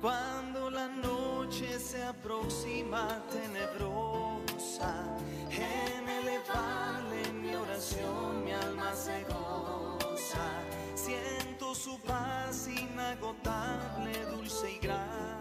[0.00, 5.04] Cuando la noche se aproxima tenebrosa,
[5.50, 10.48] en elevarle mi oración mi alma se goza.
[10.94, 15.39] Siento su paz inagotable, dulce y grata.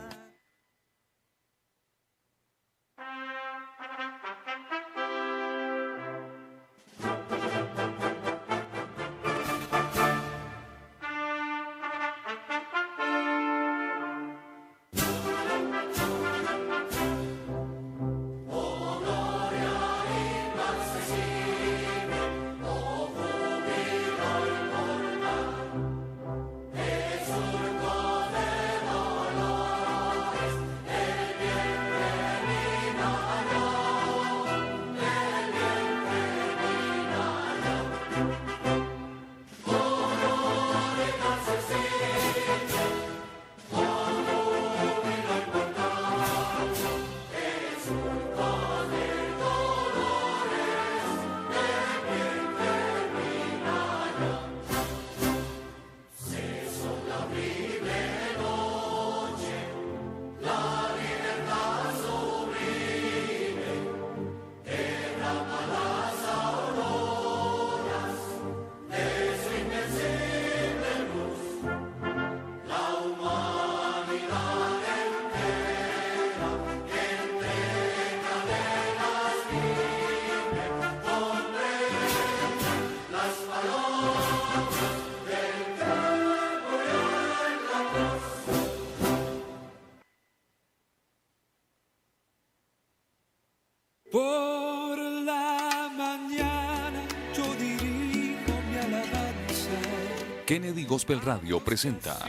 [100.61, 102.19] Kennedy Gospel Radio presenta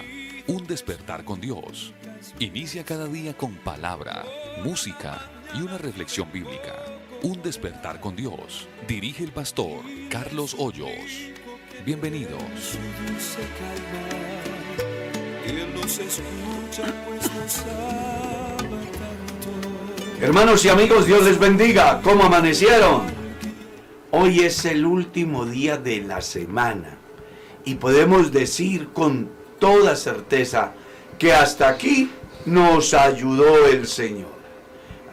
[0.46, 1.92] Un despertar con Dios.
[2.38, 4.24] Inicia cada día con palabra,
[4.62, 6.76] música y una reflexión bíblica.
[7.24, 8.68] Un despertar con Dios.
[8.86, 11.32] Dirige el pastor Carlos Hoyos.
[11.84, 12.40] Bienvenidos.
[13.04, 13.36] Pues.
[20.20, 22.00] Hermanos y amigos, Dios les bendiga.
[22.00, 23.02] ¿Cómo amanecieron?
[24.12, 26.99] Hoy es el último día de la semana
[27.70, 30.72] y podemos decir con toda certeza
[31.20, 32.10] que hasta aquí
[32.44, 34.32] nos ayudó el Señor.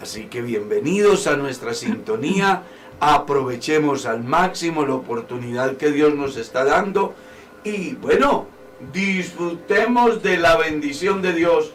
[0.01, 2.63] Así que bienvenidos a nuestra sintonía.
[2.99, 7.13] Aprovechemos al máximo la oportunidad que Dios nos está dando
[7.63, 8.47] y bueno,
[8.91, 11.73] disfrutemos de la bendición de Dios,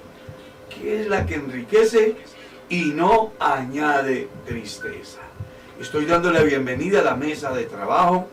[0.68, 2.16] que es la que enriquece
[2.68, 5.20] y no añade tristeza.
[5.80, 8.26] Estoy dando la bienvenida a la mesa de trabajo.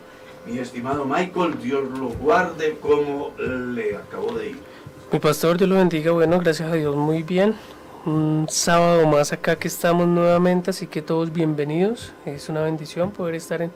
[0.46, 4.60] Mi estimado Michael, Dios lo guarde como le acabo de ir.
[5.12, 6.12] Mi pastor, Dios lo bendiga.
[6.12, 7.54] Bueno, gracias a Dios, muy bien.
[8.06, 12.12] Un sábado más acá que estamos nuevamente, así que todos bienvenidos.
[12.24, 13.70] Es una bendición poder estar en,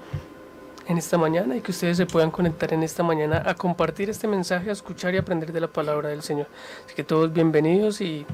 [0.86, 4.26] en esta mañana y que ustedes se puedan conectar en esta mañana a compartir este
[4.26, 6.46] mensaje, a escuchar y aprender de la palabra del Señor.
[6.86, 8.25] Así que todos bienvenidos y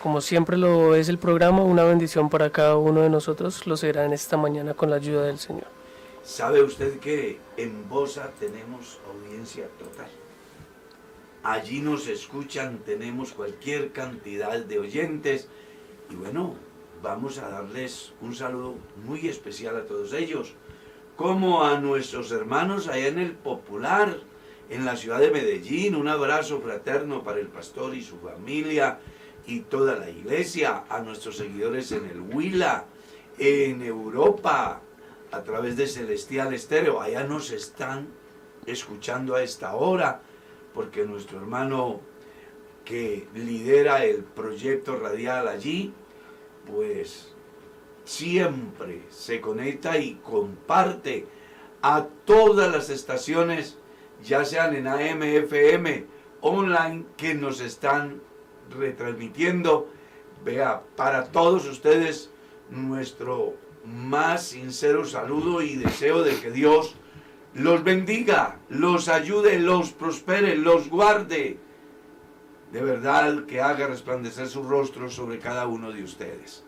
[0.00, 4.04] como siempre lo es el programa, una bendición para cada uno de nosotros lo será
[4.04, 5.81] en esta mañana con la ayuda del Señor.
[6.24, 10.08] ¿Sabe usted que en Bosa tenemos audiencia total?
[11.42, 15.48] Allí nos escuchan, tenemos cualquier cantidad de oyentes
[16.08, 16.54] y bueno,
[17.02, 20.54] vamos a darles un saludo muy especial a todos ellos,
[21.16, 24.16] como a nuestros hermanos allá en el Popular,
[24.70, 29.00] en la ciudad de Medellín, un abrazo fraterno para el pastor y su familia
[29.44, 32.84] y toda la iglesia, a nuestros seguidores en el Huila,
[33.38, 34.82] en Europa,
[35.32, 37.00] a través de Celestial Estéreo.
[37.00, 38.08] Allá nos están
[38.66, 40.20] escuchando a esta hora,
[40.74, 42.00] porque nuestro hermano
[42.84, 45.92] que lidera el proyecto radial allí,
[46.66, 47.32] pues
[48.04, 51.26] siempre se conecta y comparte
[51.80, 53.78] a todas las estaciones,
[54.22, 56.06] ya sean en AM, FM,
[56.40, 58.20] online, que nos están
[58.70, 59.88] retransmitiendo.
[60.44, 62.30] Vea, para todos ustedes
[62.70, 66.96] nuestro más sincero saludo y deseo de que Dios
[67.54, 71.58] los bendiga, los ayude, los prospere, los guarde.
[72.72, 76.64] de verdad que haga resplandecer su rostro sobre cada uno de ustedes.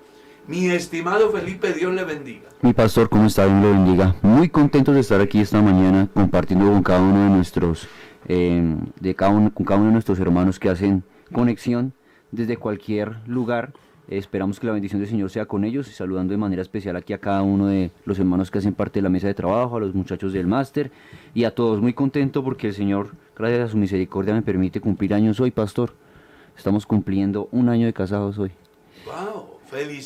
[0.47, 2.51] Mi estimado Felipe, Dios le bendiga.
[2.61, 3.47] Mi pastor, ¿cómo está?
[3.47, 4.15] Dios le bendiga.
[4.21, 7.89] Muy contentos de estar aquí esta mañana compartiendo con cada uno de nuestros,
[8.29, 11.03] eh, de con cada uno de nuestros hermanos que hacen
[11.33, 11.95] conexión
[12.31, 13.73] desde cualquier lugar.
[14.09, 17.15] Esperamos que la bendición del Señor sea con ellos y saludando de manera especial aquí
[17.15, 19.81] a cada uno de los hermanos que hacen parte de la mesa de trabajo, a
[19.81, 20.91] los muchachos del máster
[21.33, 21.81] y a todos.
[21.81, 25.95] Muy contento porque el Señor, gracias a su misericordia, me permite cumplir años hoy, pastor.
[26.57, 28.53] Estamos cumpliendo un año de casados hoy.
[29.07, 29.54] ¡Wow!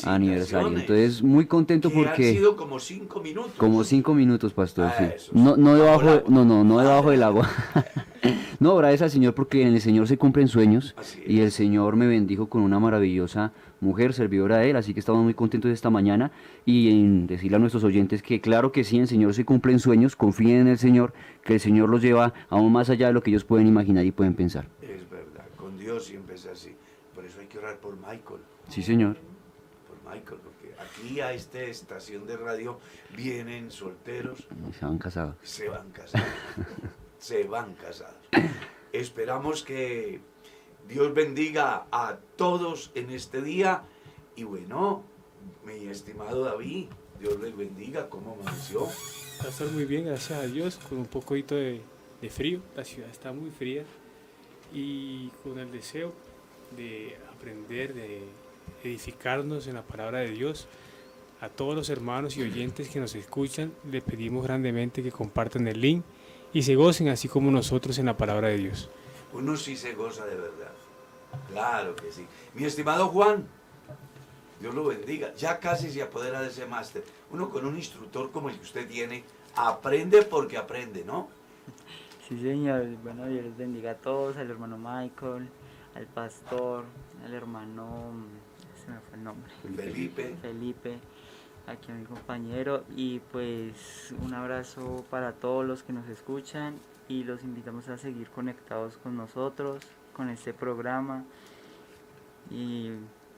[0.05, 0.67] Aniversario.
[0.67, 2.27] Entonces, muy contento Que porque...
[2.29, 3.53] han sido como cinco minutos.
[3.57, 5.03] Como cinco minutos, pastor, Ah, sí.
[5.15, 7.49] eso No, no Bajo debajo, de- no, no, no debajo del agua.
[8.59, 10.95] no, gracias al Señor porque en el Señor se cumplen sueños
[11.25, 11.49] y el.
[11.51, 13.51] Señor me bendijo con una maravillosa
[13.81, 16.31] mujer, servidora de Él, así que estamos muy contentos esta mañana
[16.65, 19.79] y en decirle a nuestros oyentes que claro que sí, en el Señor se cumplen
[19.79, 21.13] sueños, confíen en el Señor,
[21.43, 24.11] que el Señor los lleva aún más allá de lo que ellos pueden imaginar y
[24.11, 24.67] pueden pensar.
[24.81, 26.75] Es verdad, con Dios siempre es así.
[27.15, 28.41] Por eso hay que orar por Michael.
[28.69, 29.17] Sí, Señor.
[30.09, 32.79] Michael, porque aquí a esta estación de radio
[33.15, 34.47] vienen solteros,
[34.77, 35.35] Se han casado.
[35.43, 36.27] se van casados.
[37.19, 38.15] se van casados.
[38.93, 40.19] Esperamos que
[40.87, 43.83] Dios bendiga a todos en este día.
[44.35, 45.03] Y bueno,
[45.65, 46.87] mi estimado David,
[47.19, 48.09] Dios les bendiga.
[48.09, 48.87] ¿Cómo amaneció?
[49.41, 51.81] Pastor, muy bien, gracias a Dios, con un poquito de,
[52.21, 53.83] de frío, la ciudad está muy fría
[54.73, 56.13] y con el deseo
[56.75, 58.23] de aprender, de
[58.83, 60.67] edificarnos en la palabra de Dios.
[61.41, 65.79] A todos los hermanos y oyentes que nos escuchan, le pedimos grandemente que compartan el
[65.79, 66.03] link
[66.51, 68.89] y se gocen así como nosotros en la palabra de Dios.
[69.31, 70.73] Uno sí se goza de verdad.
[71.49, 72.25] Claro que sí.
[72.55, 73.47] Mi estimado Juan,
[74.59, 75.33] Dios lo bendiga.
[75.35, 77.03] Ya casi se apodera de ese máster.
[77.31, 79.23] Uno con un instructor como el que usted tiene,
[79.55, 81.29] aprende porque aprende, ¿no?
[82.27, 82.85] Sí, señor.
[83.03, 85.49] Bueno, Dios les bendiga a todos, al hermano Michael,
[85.95, 86.83] al pastor,
[87.25, 88.11] al hermano,
[88.89, 90.35] se me fue el nombre, Felipe.
[90.41, 90.97] Felipe,
[91.67, 92.83] aquí a mi compañero.
[92.95, 96.75] Y pues un abrazo para todos los que nos escuchan
[97.07, 99.83] y los invitamos a seguir conectados con nosotros,
[100.13, 101.23] con este programa
[102.51, 102.91] y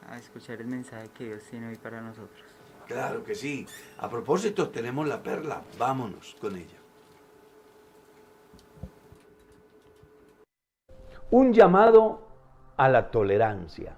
[0.08, 2.42] a escuchar el mensaje que Dios tiene hoy para nosotros.
[2.86, 3.66] Claro que sí.
[3.98, 5.62] A propósito, tenemos la perla.
[5.78, 6.82] Vámonos con ella.
[11.32, 12.20] un llamado
[12.76, 13.96] a la tolerancia.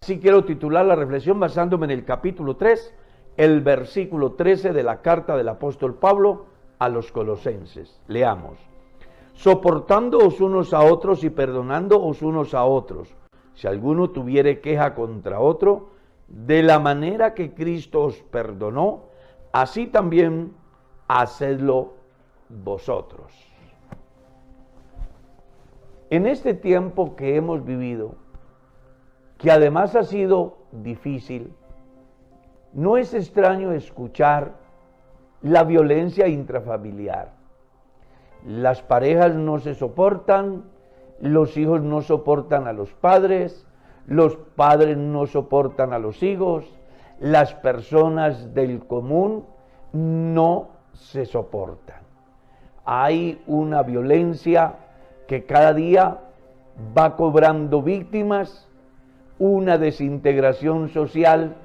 [0.00, 2.94] Así quiero titular la reflexión basándome en el capítulo 3,
[3.36, 6.46] el versículo 13 de la carta del apóstol Pablo
[6.78, 8.00] a los colosenses.
[8.08, 8.58] Leamos.
[9.34, 13.14] Soportándoos unos a otros y perdonándoos unos a otros,
[13.52, 15.90] si alguno tuviere queja contra otro,
[16.26, 19.10] de la manera que Cristo os perdonó,
[19.52, 20.54] así también
[21.06, 21.92] hacedlo
[22.48, 23.30] vosotros.
[26.08, 28.21] En este tiempo que hemos vivido,
[29.42, 31.52] que además ha sido difícil,
[32.72, 34.52] no es extraño escuchar
[35.42, 37.32] la violencia intrafamiliar.
[38.46, 40.62] Las parejas no se soportan,
[41.20, 43.66] los hijos no soportan a los padres,
[44.06, 46.64] los padres no soportan a los hijos,
[47.18, 49.44] las personas del común
[49.92, 52.02] no se soportan.
[52.84, 54.76] Hay una violencia
[55.26, 56.20] que cada día
[56.96, 58.68] va cobrando víctimas,
[59.38, 61.56] una desintegración social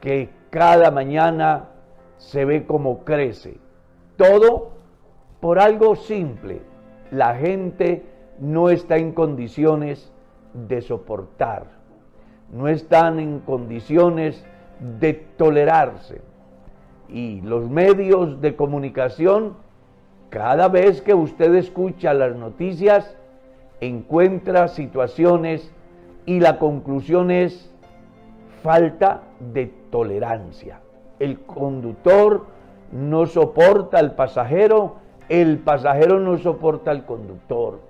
[0.00, 1.70] que cada mañana
[2.16, 3.58] se ve como crece.
[4.16, 4.72] Todo
[5.40, 6.62] por algo simple.
[7.10, 8.04] La gente
[8.38, 10.12] no está en condiciones
[10.52, 11.66] de soportar,
[12.52, 14.44] no están en condiciones
[15.00, 16.22] de tolerarse.
[17.08, 19.54] Y los medios de comunicación,
[20.30, 23.16] cada vez que usted escucha las noticias,
[23.80, 25.72] encuentra situaciones
[26.26, 27.70] y la conclusión es
[28.62, 30.80] falta de tolerancia.
[31.18, 32.46] El conductor
[32.92, 34.96] no soporta al pasajero,
[35.28, 37.80] el pasajero no soporta al conductor.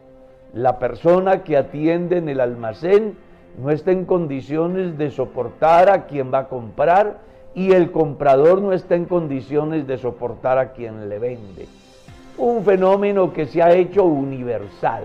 [0.52, 3.16] La persona que atiende en el almacén
[3.58, 7.18] no está en condiciones de soportar a quien va a comprar
[7.54, 11.68] y el comprador no está en condiciones de soportar a quien le vende.
[12.36, 15.04] Un fenómeno que se ha hecho universal.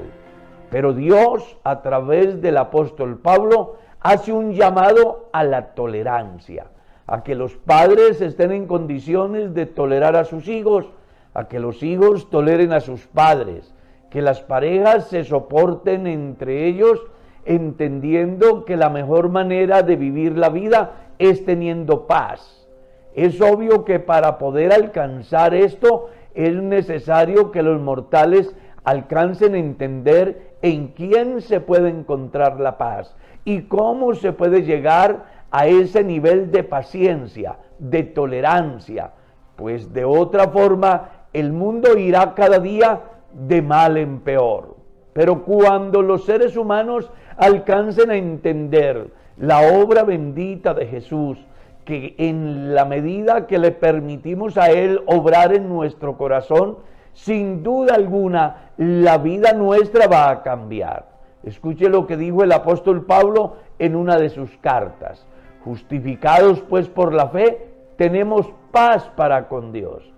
[0.69, 6.67] Pero Dios, a través del apóstol Pablo, hace un llamado a la tolerancia,
[7.07, 10.85] a que los padres estén en condiciones de tolerar a sus hijos,
[11.33, 13.73] a que los hijos toleren a sus padres,
[14.09, 17.01] que las parejas se soporten entre ellos,
[17.45, 22.67] entendiendo que la mejor manera de vivir la vida es teniendo paz.
[23.15, 30.48] Es obvio que para poder alcanzar esto es necesario que los mortales alcancen a entender
[30.61, 36.51] en quién se puede encontrar la paz y cómo se puede llegar a ese nivel
[36.51, 39.11] de paciencia, de tolerancia,
[39.55, 43.01] pues de otra forma el mundo irá cada día
[43.33, 44.77] de mal en peor.
[45.13, 51.37] Pero cuando los seres humanos alcancen a entender la obra bendita de Jesús,
[51.85, 56.77] que en la medida que le permitimos a Él obrar en nuestro corazón,
[57.13, 61.05] sin duda alguna la vida nuestra va a cambiar.
[61.43, 65.25] Escuche lo que dijo el apóstol Pablo en una de sus cartas.
[65.63, 70.11] Justificados pues por la fe, tenemos paz para con Dios.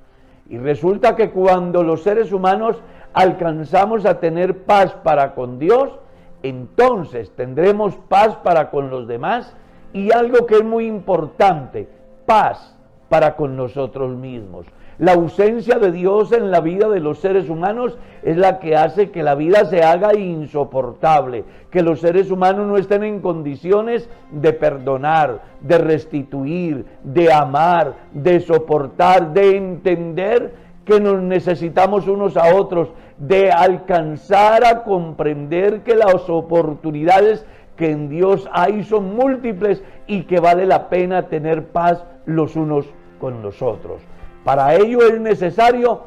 [0.50, 2.81] Y resulta que cuando los seres humanos
[3.13, 5.98] alcanzamos a tener paz para con Dios,
[6.43, 9.55] entonces tendremos paz para con los demás
[9.93, 11.88] y algo que es muy importante,
[12.25, 12.75] paz
[13.10, 14.65] para con nosotros mismos.
[15.01, 19.10] La ausencia de Dios en la vida de los seres humanos es la que hace
[19.10, 24.53] que la vida se haga insoportable, que los seres humanos no estén en condiciones de
[24.53, 30.53] perdonar, de restituir, de amar, de soportar, de entender
[30.86, 37.43] que nos necesitamos unos a otros, de alcanzar a comprender que las oportunidades
[37.75, 42.86] que en Dios hay son múltiples y que vale la pena tener paz los unos
[43.20, 44.00] con los otros.
[44.43, 46.01] Para ello es necesario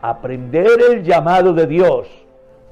[0.00, 2.08] aprender el llamado de Dios,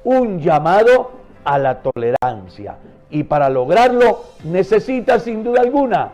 [0.04, 1.12] un llamado
[1.44, 2.76] a la tolerancia.
[3.10, 6.12] Y para lograrlo necesitas sin duda alguna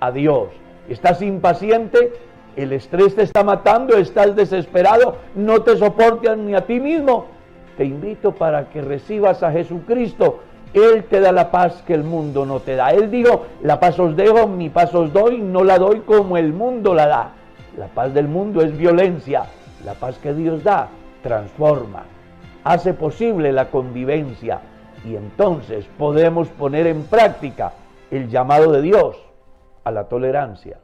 [0.00, 0.48] a Dios.
[0.88, 2.12] Estás impaciente,
[2.56, 7.26] el estrés te está matando, estás desesperado, no te soportas ni a ti mismo.
[7.76, 10.40] Te invito para que recibas a Jesucristo.
[10.72, 12.90] Él te da la paz que el mundo no te da.
[12.90, 16.54] Él dijo, la paz os dejo, mi paz os doy, no la doy como el
[16.54, 17.32] mundo la da.
[17.78, 19.44] La paz del mundo es violencia.
[19.84, 20.88] La paz que Dios da
[21.22, 22.02] transforma,
[22.64, 24.60] hace posible la convivencia
[25.04, 27.72] y entonces podemos poner en práctica
[28.10, 29.16] el llamado de Dios
[29.84, 30.80] a la tolerancia.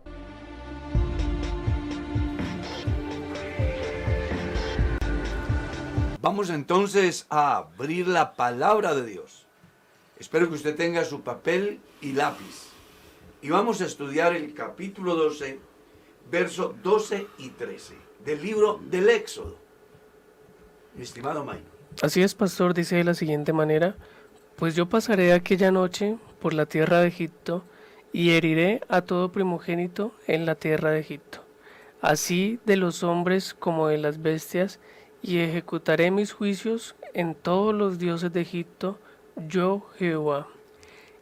[6.21, 9.47] Vamos entonces a abrir la palabra de Dios.
[10.21, 12.71] Espero que usted tenga su papel y lápiz.
[13.43, 15.74] Y vamos a estudiar el capítulo 12
[16.31, 19.57] versos 12 y 13 del libro del Éxodo.
[20.95, 21.63] Mi estimado May.
[22.03, 23.97] Así es, pastor, dice de la siguiente manera,
[24.57, 27.65] pues yo pasaré aquella noche por la tierra de Egipto
[28.13, 31.41] y heriré a todo primogénito en la tierra de Egipto,
[32.01, 34.79] así de los hombres como de las bestias,
[35.23, 38.99] y ejecutaré mis juicios en todos los dioses de Egipto,
[39.49, 40.49] yo Jehová.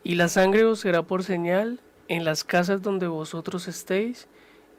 [0.05, 4.27] Y la sangre os será por señal en las casas donde vosotros estéis,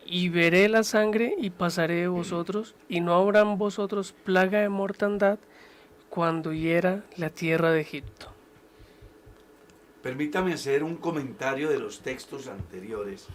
[0.06, 5.40] y veré la sangre y pasaré de vosotros, y no habrán vosotros plaga de mortandad
[6.10, 8.28] cuando hiera la tierra de Egipto.
[10.02, 13.28] Permítame hacer un comentario de los textos anteriores,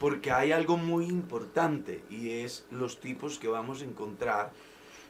[0.00, 4.50] porque hay algo muy importante y es los tipos que vamos a encontrar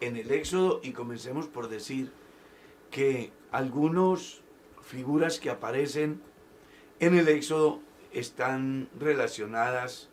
[0.01, 2.13] en el Éxodo y comencemos por decir
[2.91, 4.41] que algunas
[4.83, 6.21] figuras que aparecen
[7.01, 7.81] en el Éxodo
[8.13, 10.09] están relacionadas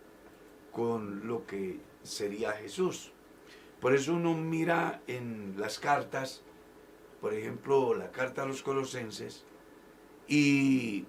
[0.74, 3.12] con lo que sería Jesús.
[3.80, 6.42] Por eso uno mira en las cartas,
[7.22, 9.46] por ejemplo, la carta a los colosenses
[10.28, 11.06] y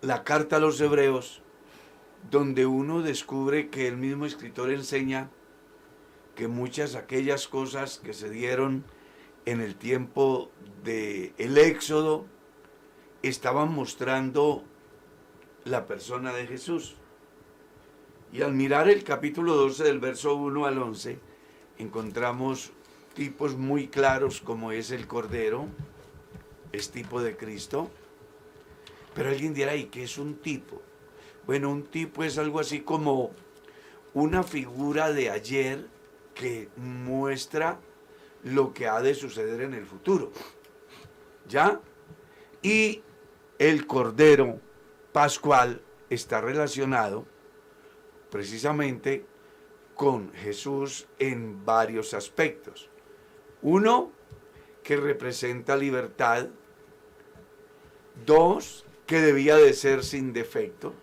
[0.00, 1.42] la carta a los hebreos,
[2.30, 5.30] donde uno descubre que el mismo escritor enseña
[6.34, 8.84] que muchas aquellas cosas que se dieron
[9.46, 10.50] en el tiempo
[10.84, 12.26] del el éxodo
[13.22, 14.64] estaban mostrando
[15.64, 16.96] la persona de Jesús.
[18.32, 21.18] Y al mirar el capítulo 12 del verso 1 al 11,
[21.78, 22.70] encontramos
[23.14, 25.66] tipos muy claros como es el Cordero,
[26.70, 27.90] es tipo de Cristo.
[29.14, 30.80] Pero alguien dirá, ¿y qué es un tipo?
[31.44, 33.32] Bueno, un tipo es algo así como
[34.14, 35.88] una figura de ayer
[36.32, 37.80] que muestra
[38.44, 40.30] lo que ha de suceder en el futuro.
[41.48, 41.80] ¿Ya?
[42.62, 43.02] Y
[43.58, 44.60] el Cordero
[45.12, 47.26] Pascual está relacionado
[48.30, 49.24] precisamente
[49.94, 52.88] con Jesús en varios aspectos.
[53.62, 54.12] Uno,
[54.82, 56.48] que representa libertad.
[58.24, 60.94] Dos, que debía de ser sin defecto.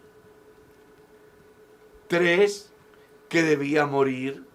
[2.07, 2.73] Tres,
[3.29, 4.45] que debía morir.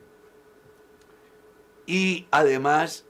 [1.86, 3.04] Y además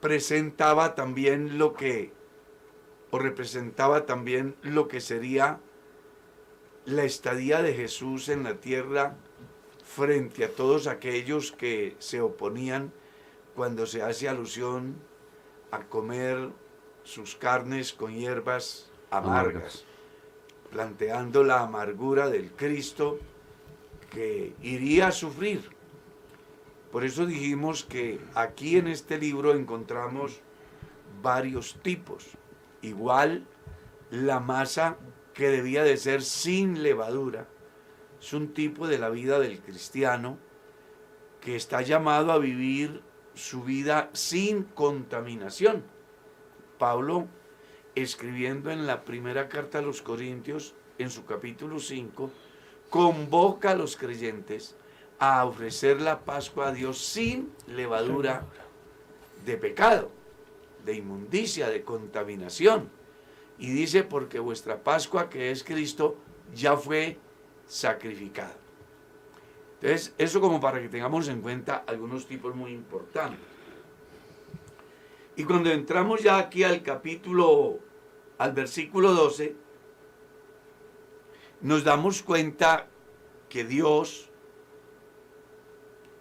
[0.00, 2.12] presentaba también lo que,
[3.10, 5.60] o representaba también lo que sería
[6.86, 9.16] la estadía de Jesús en la tierra
[9.84, 12.92] frente a todos aquellos que se oponían
[13.54, 14.96] cuando se hace alusión
[15.70, 16.50] a comer
[17.04, 19.84] sus carnes con hierbas amargas, Amargas.
[20.70, 23.18] planteando la amargura del Cristo
[24.10, 25.62] que iría a sufrir.
[26.90, 30.40] Por eso dijimos que aquí en este libro encontramos
[31.22, 32.26] varios tipos.
[32.82, 33.46] Igual
[34.10, 34.96] la masa
[35.34, 37.48] que debía de ser sin levadura
[38.24, 40.38] es un tipo de la vida del cristiano
[41.42, 43.02] que está llamado a vivir
[43.34, 45.84] su vida sin contaminación.
[46.78, 47.26] Pablo,
[47.94, 52.30] escribiendo en la primera carta a los Corintios, en su capítulo 5,
[52.88, 54.74] convoca a los creyentes
[55.18, 58.46] a ofrecer la Pascua a Dios sin levadura
[59.44, 60.10] de pecado,
[60.84, 62.88] de inmundicia, de contaminación.
[63.58, 66.16] Y dice, porque vuestra Pascua, que es Cristo,
[66.54, 67.18] ya fue
[67.66, 68.56] sacrificada.
[69.80, 73.40] Entonces, eso como para que tengamos en cuenta algunos tipos muy importantes.
[75.36, 77.78] Y cuando entramos ya aquí al capítulo,
[78.38, 79.56] al versículo 12,
[81.60, 82.86] nos damos cuenta
[83.48, 84.30] que Dios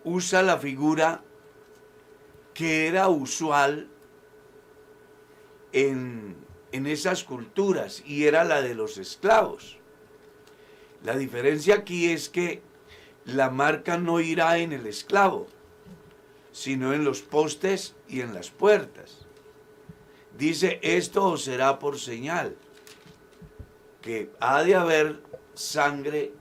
[0.03, 1.23] usa la figura
[2.53, 3.87] que era usual
[5.71, 6.35] en,
[6.73, 9.77] en esas culturas y era la de los esclavos.
[11.03, 12.61] La diferencia aquí es que
[13.25, 15.47] la marca no irá en el esclavo,
[16.51, 19.19] sino en los postes y en las puertas.
[20.37, 22.55] Dice, esto será por señal,
[24.01, 25.21] que ha de haber
[25.53, 26.33] sangre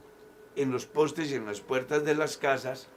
[0.55, 2.87] en los postes y en las puertas de las casas,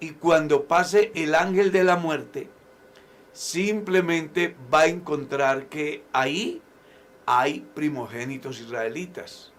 [0.00, 2.50] y cuando pase el ángel de la muerte,
[3.32, 6.60] simplemente va a encontrar que ahí
[7.26, 9.52] hay primogénitos israelitas.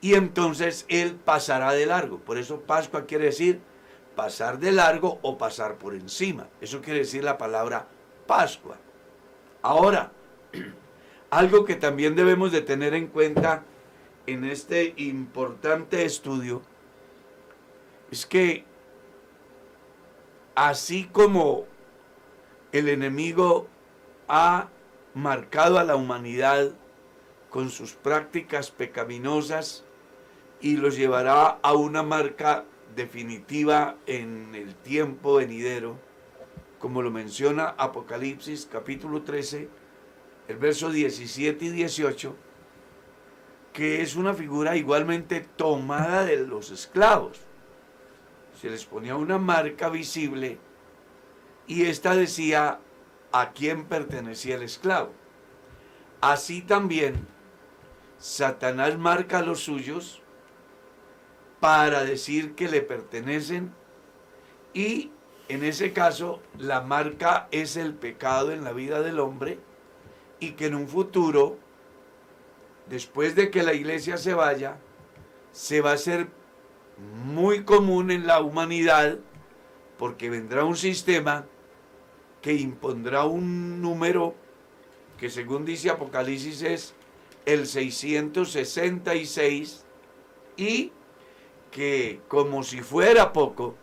[0.00, 2.18] Y entonces él pasará de largo.
[2.18, 3.60] Por eso Pascua quiere decir
[4.16, 6.48] pasar de largo o pasar por encima.
[6.60, 7.86] Eso quiere decir la palabra
[8.26, 8.76] Pascua.
[9.62, 10.12] Ahora,
[11.30, 13.64] algo que también debemos de tener en cuenta
[14.26, 16.62] en este importante estudio
[18.10, 18.64] es que
[20.54, 21.66] así como
[22.72, 23.66] el enemigo
[24.28, 24.68] ha
[25.14, 26.70] marcado a la humanidad
[27.48, 29.84] con sus prácticas pecaminosas
[30.60, 35.98] y los llevará a una marca definitiva en el tiempo venidero,
[36.78, 39.68] como lo menciona Apocalipsis capítulo 13,
[40.48, 42.36] el verso 17 y 18,
[43.72, 47.38] que es una figura igualmente tomada de los esclavos.
[48.60, 50.58] Se les ponía una marca visible
[51.66, 52.80] y esta decía
[53.32, 55.12] a quién pertenecía el esclavo.
[56.20, 57.26] Así también
[58.18, 60.20] Satanás marca a los suyos
[61.60, 63.72] para decir que le pertenecen
[64.74, 65.10] y
[65.48, 69.58] en ese caso la marca es el pecado en la vida del hombre
[70.38, 71.58] y que en un futuro,
[72.88, 74.78] después de que la iglesia se vaya,
[75.52, 76.28] se va a hacer
[77.24, 79.18] muy común en la humanidad
[80.00, 81.46] porque vendrá un sistema
[82.40, 84.34] que impondrá un número
[85.18, 86.94] que según dice Apocalipsis es
[87.44, 89.84] el 666
[90.56, 90.92] y
[91.70, 93.76] que como si fuera poco,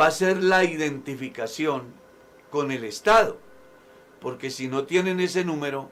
[0.00, 1.92] va a ser la identificación
[2.48, 3.38] con el Estado,
[4.20, 5.90] porque si no tienen ese número,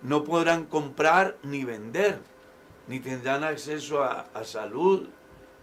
[0.00, 2.20] no podrán comprar ni vender,
[2.86, 5.08] ni tendrán acceso a, a salud,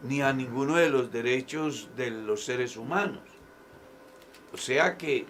[0.03, 3.21] ni a ninguno de los derechos de los seres humanos.
[4.53, 5.25] O sea que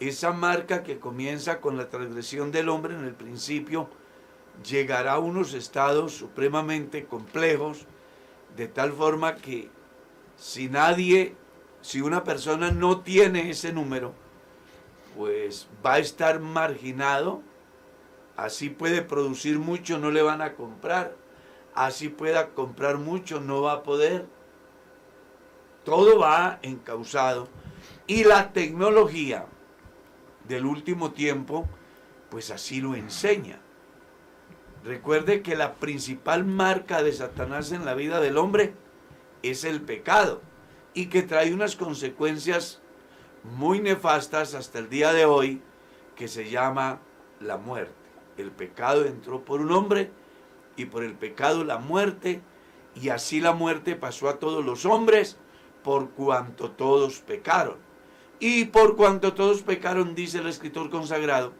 [0.00, 3.88] esa marca que comienza con la transgresión del hombre en el principio
[4.64, 7.86] llegará a unos estados supremamente complejos,
[8.56, 9.68] de tal forma que
[10.36, 11.34] si nadie,
[11.82, 14.14] si una persona no tiene ese número,
[15.16, 17.42] pues va a estar marginado,
[18.36, 21.16] así puede producir mucho, no le van a comprar,
[21.76, 24.26] así pueda comprar mucho, no va a poder.
[25.84, 27.48] Todo va encausado.
[28.06, 29.46] Y la tecnología
[30.48, 31.68] del último tiempo,
[32.30, 33.60] pues así lo enseña.
[34.84, 38.74] Recuerde que la principal marca de Satanás en la vida del hombre
[39.42, 40.40] es el pecado
[40.94, 42.80] y que trae unas consecuencias
[43.42, 45.60] muy nefastas hasta el día de hoy
[46.14, 47.00] que se llama
[47.40, 47.94] la muerte.
[48.36, 50.10] El pecado entró por un hombre
[50.76, 52.42] y por el pecado la muerte
[52.94, 55.36] y así la muerte pasó a todos los hombres
[55.82, 57.76] por cuanto todos pecaron.
[58.38, 61.52] Y por cuanto todos pecaron, dice el escritor consagrado,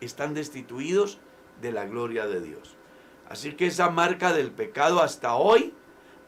[0.00, 1.18] están destituidos
[1.60, 2.76] de la gloria de Dios.
[3.28, 5.72] Así que esa marca del pecado hasta hoy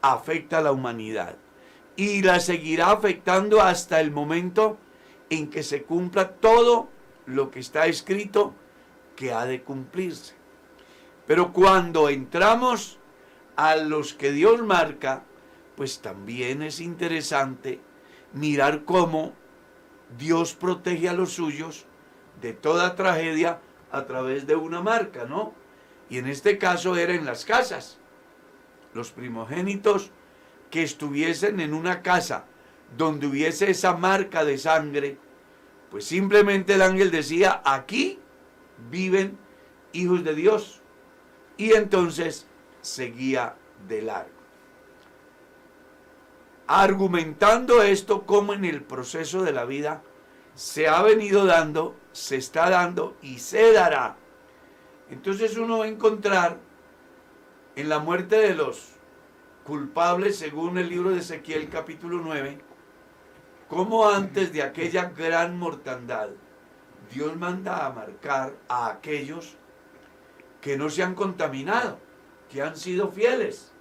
[0.02, 1.36] afecta a la humanidad
[1.96, 4.78] y la seguirá afectando hasta el momento
[5.30, 6.88] en que se cumpla todo
[7.26, 8.54] lo que está escrito
[9.16, 10.34] que ha de cumplirse.
[11.26, 12.98] Pero cuando entramos
[13.56, 15.24] a los que Dios marca,
[15.76, 17.80] pues también es interesante
[18.32, 19.34] mirar cómo
[20.18, 21.86] Dios protege a los suyos
[22.40, 23.60] de toda tragedia
[23.90, 25.54] a través de una marca, ¿no?
[26.08, 27.98] Y en este caso era en las casas.
[28.94, 30.10] Los primogénitos
[30.70, 32.44] que estuviesen en una casa
[32.96, 35.18] donde hubiese esa marca de sangre,
[35.90, 38.20] pues simplemente el ángel decía, aquí
[38.90, 39.38] viven
[39.92, 40.82] hijos de Dios.
[41.56, 42.46] Y entonces
[42.80, 43.56] seguía
[43.88, 44.30] de largo.
[46.66, 50.02] Argumentando esto como en el proceso de la vida
[50.54, 54.16] se ha venido dando, se está dando y se dará.
[55.10, 56.58] Entonces uno va a encontrar
[57.76, 58.96] en la muerte de los
[59.64, 62.58] culpables, según el libro de Ezequiel capítulo 9,
[63.68, 66.28] como antes de aquella gran mortandad,
[67.12, 69.56] Dios manda a marcar a aquellos
[70.60, 71.98] que no se han contaminado,
[72.50, 73.72] que han sido fieles.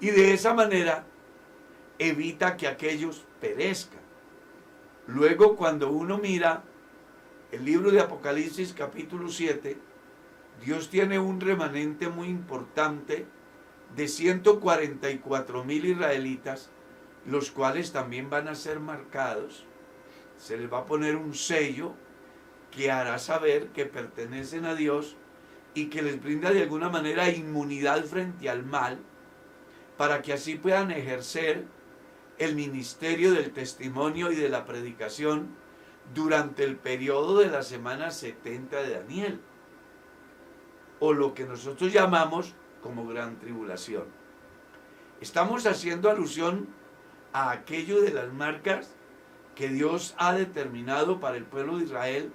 [0.00, 1.04] Y de esa manera
[1.98, 4.00] evita que aquellos perezcan.
[5.06, 6.62] Luego cuando uno mira
[7.52, 9.76] el libro de Apocalipsis capítulo 7,
[10.64, 13.26] Dios tiene un remanente muy importante
[13.96, 16.70] de 144 mil israelitas,
[17.26, 19.64] los cuales también van a ser marcados.
[20.38, 21.94] Se les va a poner un sello
[22.70, 25.16] que hará saber que pertenecen a Dios
[25.74, 28.98] y que les brinda de alguna manera inmunidad frente al mal,
[29.96, 31.64] para que así puedan ejercer
[32.38, 35.48] el ministerio del testimonio y de la predicación
[36.14, 39.40] durante el periodo de la semana 70 de Daniel,
[40.98, 44.04] o lo que nosotros llamamos como gran tribulación.
[45.20, 46.68] Estamos haciendo alusión
[47.32, 48.94] a aquello de las marcas
[49.54, 52.32] que Dios ha determinado para el pueblo de Israel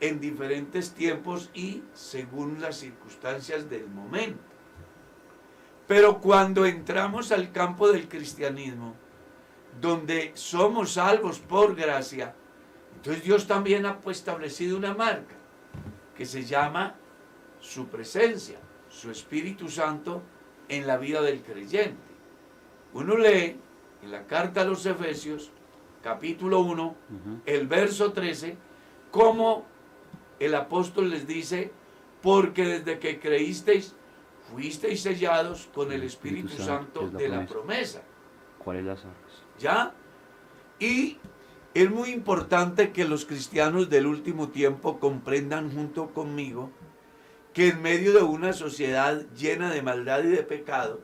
[0.00, 4.42] en diferentes tiempos y según las circunstancias del momento.
[5.86, 8.94] Pero cuando entramos al campo del cristianismo,
[9.80, 12.34] donde somos salvos por gracia,
[12.96, 15.34] entonces Dios también ha pues establecido una marca
[16.16, 16.94] que se llama
[17.60, 18.58] su presencia,
[18.88, 20.22] su Espíritu Santo
[20.68, 21.96] en la vida del creyente.
[22.92, 23.56] Uno lee
[24.02, 25.50] en la carta a los Efesios,
[26.02, 26.96] capítulo 1,
[27.46, 28.56] el verso 13,
[29.10, 29.66] cómo
[30.40, 31.70] el apóstol les dice,
[32.22, 33.94] porque desde que creísteis,
[34.50, 38.02] fuisteis sellados con el Espíritu, Santo, de la promesa.
[38.58, 38.96] ¿Cuál es la?
[39.58, 39.94] ¿Ya?
[40.78, 41.18] Y
[41.74, 46.70] es muy importante que los cristianos del último tiempo comprendan junto conmigo
[47.52, 51.00] que en medio de una sociedad llena de maldad y de pecado,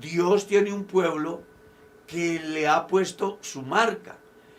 [0.00, 1.42] Dios tiene un pueblo
[2.06, 4.18] que le ha puesto su marca.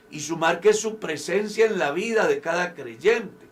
[0.10, 3.47] Y su marca es su presencia en la vida de cada creyente.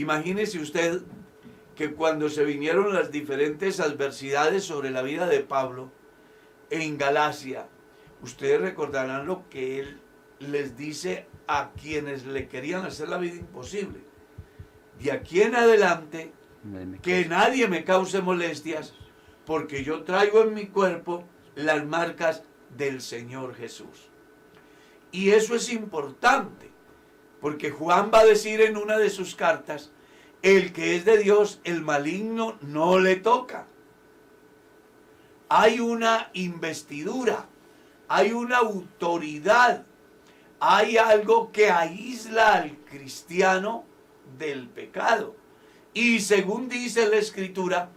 [0.00, 1.02] Imagínese usted
[1.76, 5.92] que cuando se vinieron las diferentes adversidades sobre la vida de Pablo
[6.70, 7.68] en Galacia,
[8.22, 10.00] ustedes recordarán lo que él
[10.38, 14.00] les dice a quienes le querían hacer la vida imposible.
[14.98, 16.32] De aquí en adelante,
[17.02, 18.94] que nadie me cause molestias,
[19.44, 22.42] porque yo traigo en mi cuerpo las marcas
[22.74, 24.08] del Señor Jesús.
[25.12, 26.70] Y eso es importante,
[27.40, 29.90] porque Juan va a decir en una de sus cartas,
[30.42, 33.66] el que es de Dios, el maligno no le toca.
[35.48, 37.46] Hay una investidura,
[38.08, 39.84] hay una autoridad,
[40.60, 43.84] hay algo que aísla al cristiano
[44.38, 45.34] del pecado.
[45.92, 47.90] Y según dice la escritura,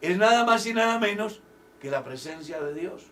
[0.00, 1.42] es nada más y nada menos
[1.80, 3.06] que la presencia de Dios.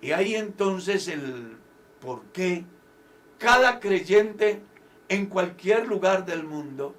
[0.00, 1.58] Y ahí entonces el
[2.00, 2.64] por qué
[3.38, 4.62] cada creyente
[5.08, 6.94] en cualquier lugar del mundo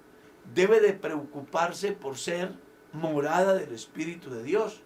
[0.54, 2.54] debe de preocuparse por ser
[2.92, 4.82] morada del Espíritu de Dios,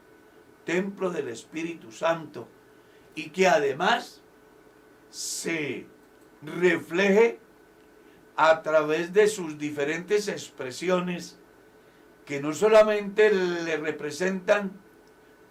[0.65, 2.47] templo del Espíritu Santo,
[3.15, 4.21] y que además
[5.09, 5.88] se
[6.41, 7.39] refleje
[8.36, 11.38] a través de sus diferentes expresiones
[12.25, 14.71] que no solamente le representan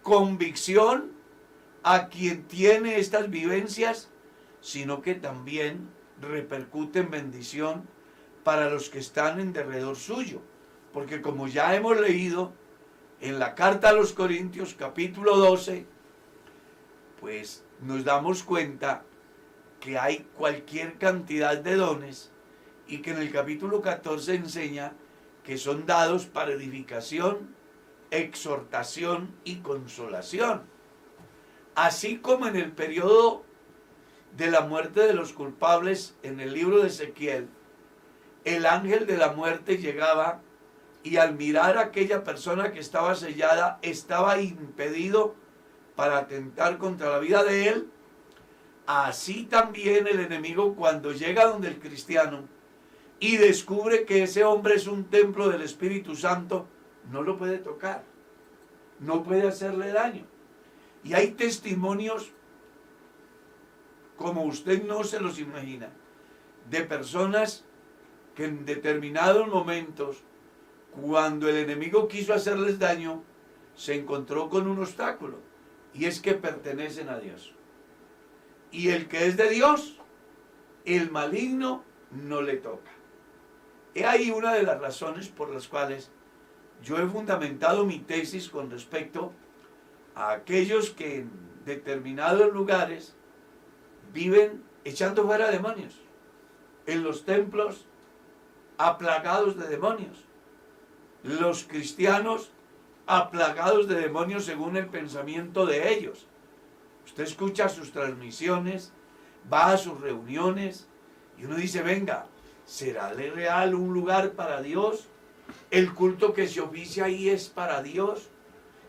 [0.03, 1.13] convicción
[1.83, 4.11] a quien tiene estas vivencias,
[4.61, 5.89] sino que también
[6.23, 7.87] repercuten bendición
[8.45, 10.41] para los que están en derredor suyo.
[10.93, 12.53] Porque como ya hemos leído
[13.21, 15.87] en la carta a los Corintios capítulo 12,
[17.21, 19.05] pues nos damos cuenta
[19.81, 22.31] que hay cualquier cantidad de dones
[22.87, 24.93] y que en el capítulo 14 enseña
[25.45, 27.55] que son dados para edificación,
[28.11, 30.63] exhortación y consolación.
[31.75, 33.45] Así como en el periodo
[34.37, 37.49] de la muerte de los culpables en el libro de Ezequiel,
[38.45, 40.41] el ángel de la muerte llegaba
[41.03, 45.35] y al mirar a aquella persona que estaba sellada, estaba impedido
[45.97, 47.89] para atentar contra la vida de él.
[48.87, 52.49] Así también el enemigo cuando llega donde el cristiano
[53.21, 56.67] y descubre que ese hombre es un templo del Espíritu Santo,
[57.11, 58.03] no lo puede tocar,
[58.99, 60.25] no puede hacerle daño.
[61.05, 62.33] Y hay testimonios
[64.17, 65.91] como usted no se los imagina,
[66.71, 67.65] de personas
[68.35, 70.23] que en determinados momentos,
[70.93, 73.23] cuando el enemigo quiso hacerles daño,
[73.75, 75.39] se encontró con un obstáculo,
[75.95, 77.55] y es que pertenecen a Dios.
[78.71, 79.99] Y el que es de Dios,
[80.85, 82.91] el maligno no le toca.
[83.95, 86.11] He ahí una de las razones por las cuales
[86.83, 89.33] yo he fundamentado mi tesis con respecto
[90.15, 91.31] a aquellos que en
[91.65, 93.15] determinados lugares
[94.13, 96.01] viven echando fuera demonios.
[96.87, 97.87] En los templos
[98.79, 100.25] aplagados de demonios.
[101.23, 102.51] Los cristianos
[103.07, 106.27] aplagados de demonios según el pensamiento de ellos.
[107.05, 108.93] Usted escucha sus transmisiones,
[109.53, 110.89] va a sus reuniones
[111.39, 112.27] y uno dice, venga,
[112.65, 115.09] ¿será real un lugar para Dios?
[115.71, 118.29] ¿El culto que se oficia ahí es para Dios?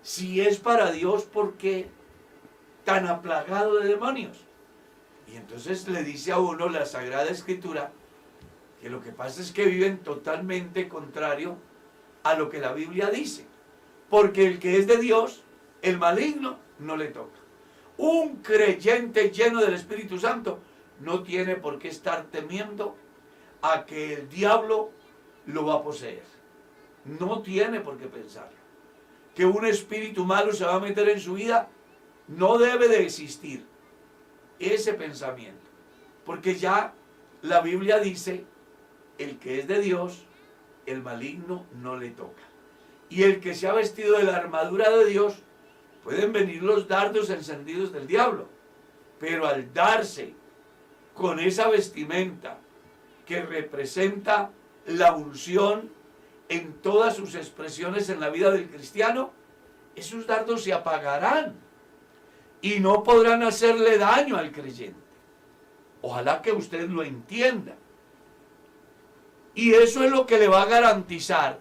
[0.01, 1.89] Si es para Dios, ¿por qué
[2.83, 4.45] tan aplagado de demonios?
[5.33, 7.91] Y entonces le dice a uno la Sagrada Escritura
[8.79, 11.57] que lo que pasa es que viven totalmente contrario
[12.21, 13.47] a lo que la Biblia dice.
[14.11, 15.41] Porque el que es de Dios,
[15.81, 17.39] el maligno, no le toca.
[17.97, 20.59] Un creyente lleno del Espíritu Santo
[20.99, 22.95] no tiene por qué estar temiendo
[23.63, 24.91] a que el diablo
[25.47, 26.25] lo va a poseer.
[27.05, 28.59] No tiene por qué pensarlo.
[29.33, 31.69] Que un espíritu malo se va a meter en su vida
[32.27, 33.72] no debe de existir
[34.59, 35.69] ese pensamiento.
[36.25, 36.93] Porque ya
[37.41, 38.45] la Biblia dice,
[39.17, 40.23] el que es de Dios,
[40.85, 42.43] el maligno no le toca.
[43.09, 45.35] Y el que se ha vestido de la armadura de Dios,
[46.03, 48.47] pueden venir los dardos encendidos del diablo.
[49.19, 50.33] Pero al darse
[51.13, 52.57] con esa vestimenta
[53.25, 54.51] que representa
[54.85, 55.89] la unción
[56.49, 59.31] en todas sus expresiones en la vida del cristiano,
[59.95, 61.55] esos dardos se apagarán
[62.63, 64.97] y no podrán hacerle daño al creyente.
[66.01, 67.75] Ojalá que usted lo entienda.
[69.53, 71.59] Y eso es lo que le va a garantizar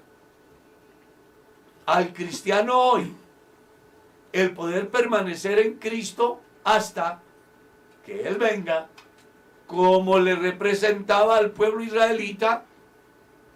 [1.87, 3.13] al cristiano hoy
[4.33, 7.21] el poder permanecer en Cristo hasta
[8.07, 8.87] que Él venga,
[9.67, 12.65] como le representaba al pueblo israelita,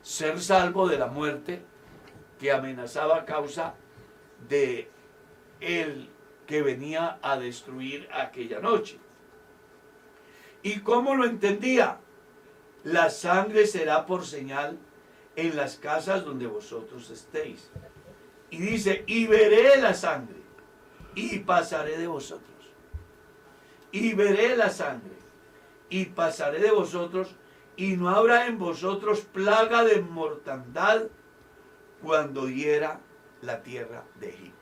[0.03, 1.63] ser salvo de la muerte
[2.41, 3.75] que amenazaba a causa
[4.49, 4.91] de
[5.61, 6.16] el
[6.47, 8.99] que venía a destruir aquella noche.
[10.63, 11.99] ¿Y cómo lo entendía?
[12.85, 14.79] La sangre será por señal
[15.35, 17.71] en las casas donde vosotros estéis.
[18.51, 20.37] Y dice, y veré la sangre,
[21.15, 22.47] y pasaré de vosotros.
[23.91, 25.17] Y veré la sangre,
[25.89, 27.35] y pasaré de vosotros,
[27.77, 31.09] y no habrá en vosotros plaga de mortandad
[32.03, 33.01] cuando hiera
[33.43, 34.56] la tierra de Egipto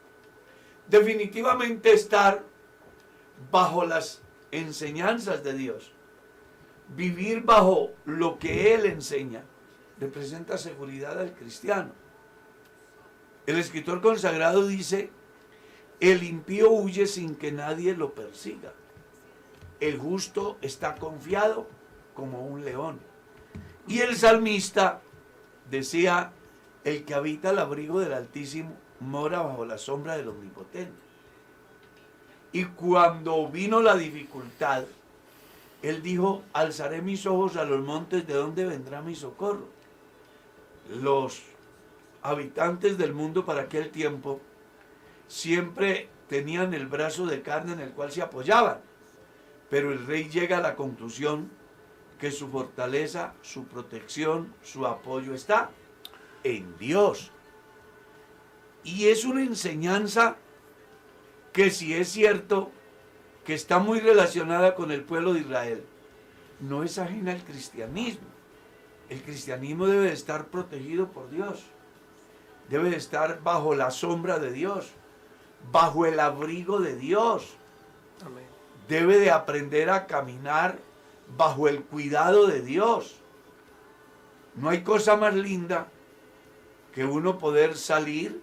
[0.89, 2.45] definitivamente estar
[3.51, 5.93] bajo las enseñanzas de Dios,
[6.97, 9.45] vivir bajo lo que Él enseña,
[9.99, 11.93] representa seguridad al cristiano.
[13.47, 15.11] El escritor consagrado dice,
[16.01, 18.73] el impío huye sin que nadie lo persiga.
[19.81, 21.69] El justo está confiado
[22.15, 23.01] como un león.
[23.87, 25.03] Y el salmista
[25.71, 26.33] decía,
[26.85, 30.93] el que habita el abrigo del Altísimo mora bajo la sombra del Omnipotente.
[32.53, 34.85] Y cuando vino la dificultad,
[35.83, 39.69] él dijo, alzaré mis ojos a los montes, ¿de dónde vendrá mi socorro?
[41.01, 41.43] Los
[42.23, 44.41] habitantes del mundo para aquel tiempo
[45.29, 48.81] siempre tenían el brazo de carne en el cual se apoyaban,
[49.69, 51.51] pero el rey llega a la conclusión
[52.19, 55.71] que su fortaleza, su protección, su apoyo está
[56.45, 57.31] en Dios.
[58.85, 60.37] Y es una enseñanza
[61.53, 62.71] que si es cierto
[63.45, 65.85] que está muy relacionada con el pueblo de Israel,
[66.61, 68.29] no es ajena al cristianismo.
[69.09, 71.65] El cristianismo debe de estar protegido por Dios.
[72.69, 74.91] Debe de estar bajo la sombra de Dios,
[75.71, 77.55] bajo el abrigo de Dios.
[78.89, 80.79] Debe de aprender a caminar
[81.37, 83.17] bajo el cuidado de Dios.
[84.55, 85.89] No hay cosa más linda
[86.93, 88.41] que uno poder salir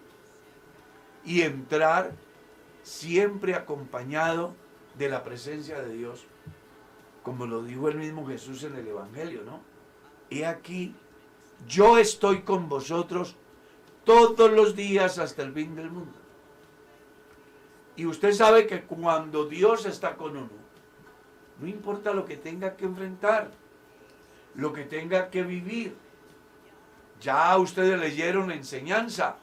[1.23, 2.11] y entrar
[2.83, 4.55] siempre acompañado
[4.97, 6.25] de la presencia de Dios.
[7.23, 9.59] como lo dijo el mismo Jesús en el Evangelio, ¿no?
[10.31, 10.95] He aquí,
[11.67, 13.35] yo estoy con vosotros
[14.03, 16.13] todos los días hasta el fin del mundo.
[17.95, 20.49] Y usted sabe que cuando Dios está con uno,
[21.59, 23.51] no importa lo que tenga que enfrentar,
[24.55, 25.95] lo que tenga que vivir.
[27.19, 29.37] Ya ustedes leyeron la enseñanza.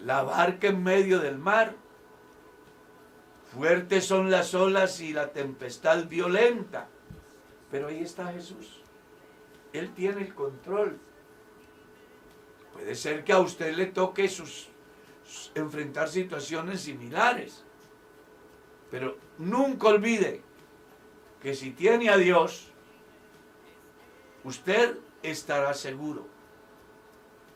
[0.00, 1.74] La barca en medio del mar.
[3.52, 6.88] Fuertes son las olas y la tempestad violenta.
[7.70, 8.80] Pero ahí está Jesús.
[9.72, 10.98] Él tiene el control.
[12.72, 14.68] Puede ser que a usted le toque sus,
[15.54, 17.64] enfrentar situaciones similares.
[18.90, 20.42] Pero nunca olvide
[21.42, 22.68] que si tiene a Dios,
[24.44, 26.26] usted estará seguro.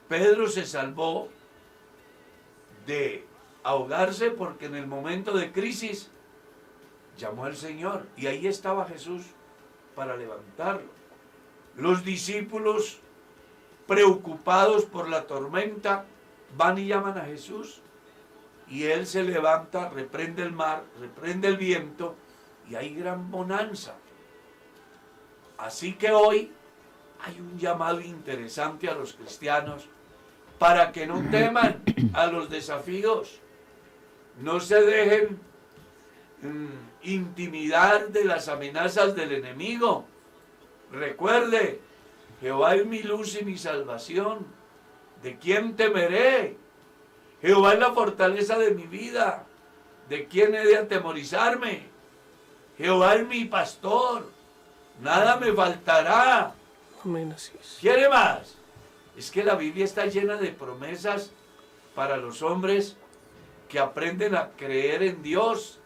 [0.09, 1.29] Pedro se salvó
[2.87, 3.27] de
[3.63, 6.11] ahogarse porque en el momento de crisis
[7.17, 9.23] llamó al Señor y ahí estaba Jesús
[9.95, 10.91] para levantarlo.
[11.77, 12.99] Los discípulos
[13.87, 16.07] preocupados por la tormenta
[16.57, 17.81] van y llaman a Jesús
[18.69, 22.17] y él se levanta, reprende el mar, reprende el viento
[22.69, 23.95] y hay gran bonanza.
[25.59, 26.51] Así que hoy
[27.21, 29.89] hay un llamado interesante a los cristianos
[30.63, 33.41] para que no teman a los desafíos,
[34.39, 35.41] no se dejen
[36.41, 40.05] mm, intimidar de las amenazas del enemigo.
[40.93, 41.81] Recuerde,
[42.41, 44.47] Jehová es mi luz y mi salvación.
[45.25, 46.57] ¿De quién temeré?
[47.41, 49.45] Jehová es la fortaleza de mi vida.
[50.09, 51.89] ¿De quién he de atemorizarme?
[52.79, 54.31] Jehová es mi pastor.
[55.01, 56.55] Nada me faltará.
[57.81, 58.62] ¿Quiere más?
[59.17, 61.33] Es que la Biblia está llena de promesas
[61.95, 62.97] para los hombres
[63.69, 65.81] que aprenden a creer en Dios,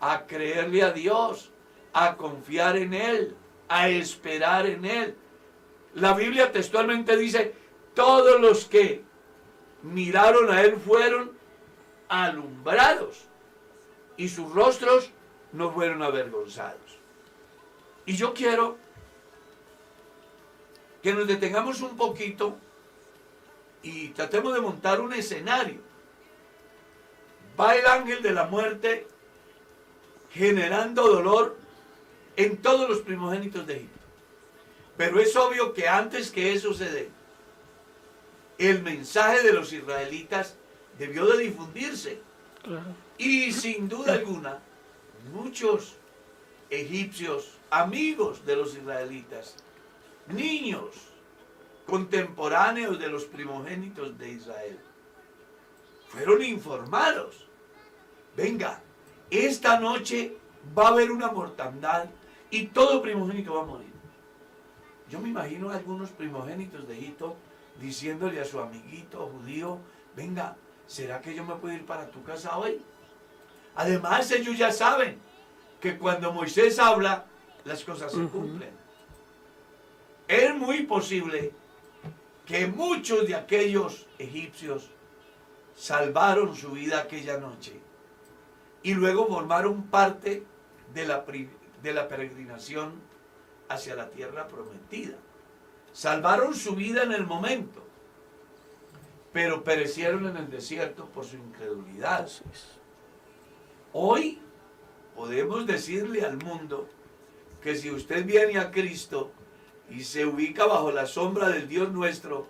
[0.00, 1.50] a creerle a Dios,
[1.92, 3.34] a confiar en Él,
[3.68, 5.16] a esperar en Él.
[5.94, 7.54] La Biblia textualmente dice,
[7.94, 9.02] todos los que
[9.82, 11.32] miraron a Él fueron
[12.08, 13.26] alumbrados
[14.16, 15.10] y sus rostros
[15.52, 16.98] no fueron avergonzados.
[18.06, 18.78] Y yo quiero
[21.02, 22.56] que nos detengamos un poquito
[23.82, 25.80] y tratemos de montar un escenario.
[27.58, 29.06] Va el ángel de la muerte
[30.32, 31.56] generando dolor
[32.36, 33.98] en todos los primogénitos de Egipto.
[34.96, 37.08] Pero es obvio que antes que eso se dé,
[38.58, 40.56] el mensaje de los israelitas
[40.98, 42.20] debió de difundirse.
[43.16, 44.58] Y sin duda alguna,
[45.32, 45.94] muchos
[46.68, 49.54] egipcios, amigos de los israelitas,
[50.28, 50.94] niños
[51.86, 54.78] contemporáneos de los primogénitos de Israel,
[56.08, 57.46] fueron informados.
[58.36, 58.80] Venga,
[59.30, 60.36] esta noche
[60.76, 62.06] va a haber una mortandad
[62.50, 63.92] y todo primogénito va a morir.
[65.10, 67.36] Yo me imagino a algunos primogénitos de Egipto
[67.80, 69.78] diciéndole a su amiguito judío,
[70.14, 72.82] venga, ¿será que yo me puedo ir para tu casa hoy?
[73.74, 75.18] Además, ellos ya saben
[75.80, 77.26] que cuando Moisés habla,
[77.64, 78.87] las cosas se cumplen.
[80.28, 81.52] Es muy posible
[82.44, 84.90] que muchos de aquellos egipcios
[85.74, 87.80] salvaron su vida aquella noche
[88.82, 90.44] y luego formaron parte
[90.92, 91.24] de la,
[91.82, 92.92] de la peregrinación
[93.70, 95.16] hacia la tierra prometida.
[95.94, 97.82] Salvaron su vida en el momento,
[99.32, 102.28] pero perecieron en el desierto por su incredulidad.
[103.94, 104.40] Hoy
[105.16, 106.86] podemos decirle al mundo
[107.62, 109.32] que si usted viene a Cristo
[109.90, 112.46] y se ubica bajo la sombra del Dios nuestro,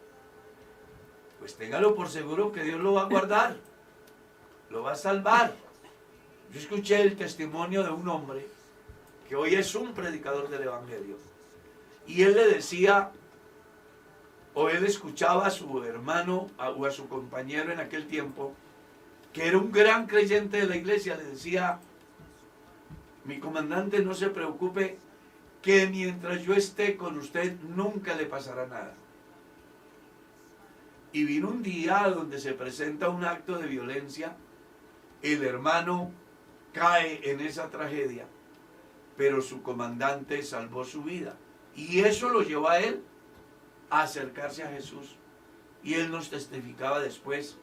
[1.38, 3.56] pues téngalo por seguro que Dios lo va a guardar,
[4.70, 5.54] lo va a salvar.
[6.52, 8.46] Yo escuché el testimonio de un hombre
[9.28, 11.16] que hoy es un predicador del Evangelio.
[12.06, 13.10] Y él le decía,
[14.54, 18.54] o él escuchaba a su hermano o a su compañero en aquel tiempo,
[19.32, 21.78] que era un gran creyente de la iglesia, le decía,
[23.24, 24.98] mi comandante no se preocupe
[25.62, 28.94] que mientras yo esté con usted nunca le pasará nada.
[31.12, 34.36] Y vino un día donde se presenta un acto de violencia,
[35.22, 36.10] el hermano
[36.72, 38.26] cae en esa tragedia,
[39.16, 41.36] pero su comandante salvó su vida.
[41.74, 43.02] Y eso lo llevó a él
[43.90, 45.16] a acercarse a Jesús.
[45.82, 47.56] Y él nos testificaba después.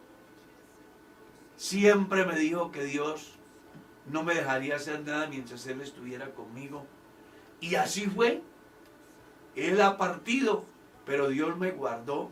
[1.58, 3.36] Siempre me dijo que Dios
[4.08, 6.86] no me dejaría hacer nada mientras Él estuviera conmigo.
[7.60, 8.42] Y así fue.
[9.56, 10.66] Él ha partido,
[11.06, 12.30] pero Dios me guardó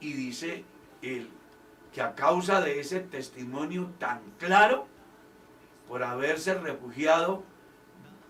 [0.00, 0.64] y dice
[1.02, 1.28] él
[1.92, 4.86] que a causa de ese testimonio tan claro,
[5.88, 7.42] por haberse refugiado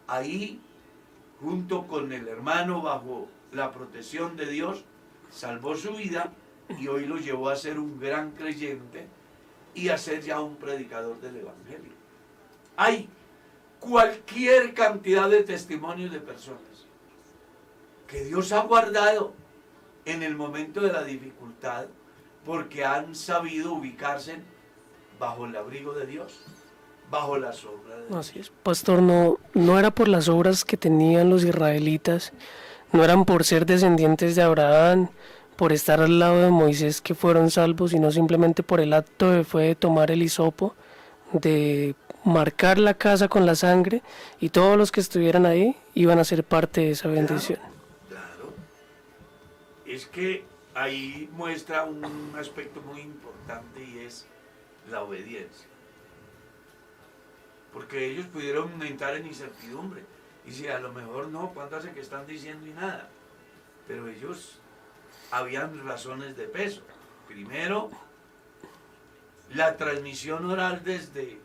[0.07, 0.61] ahí
[1.41, 4.85] junto con el hermano bajo la protección de Dios,
[5.31, 6.33] salvó su vida
[6.79, 9.07] y hoy lo llevó a ser un gran creyente
[9.75, 11.93] y a ser ya un predicador del Evangelio.
[12.77, 13.09] Hay
[13.81, 16.61] cualquier cantidad de testimonios de personas
[18.07, 19.33] que Dios ha guardado
[20.05, 21.87] en el momento de la dificultad
[22.45, 24.39] porque han sabido ubicarse
[25.19, 26.41] bajo el abrigo de Dios,
[27.11, 28.17] bajo la sombra de Dios.
[28.17, 32.33] Así es, pastor, no, no era por las obras que tenían los israelitas,
[32.93, 35.11] no eran por ser descendientes de Abraham,
[35.57, 39.45] por estar al lado de Moisés que fueron salvos, sino simplemente por el acto de
[39.45, 40.75] fue de tomar el hisopo,
[41.33, 41.95] de
[42.25, 44.03] marcar la casa con la sangre
[44.41, 47.59] y todos los que estuvieran ahí iban a ser parte de esa bendición.
[48.09, 48.55] Claro.
[49.87, 50.45] Es que
[50.75, 54.27] ahí muestra un aspecto muy importante y es
[54.91, 55.67] la obediencia.
[57.73, 60.03] Porque ellos pudieron entrar en incertidumbre.
[60.47, 63.09] Y si a lo mejor no, ¿cuánto hace que están diciendo y nada?
[63.87, 64.59] Pero ellos
[65.31, 66.83] habían razones de peso.
[67.29, 67.91] Primero,
[69.55, 71.39] la transmisión oral desde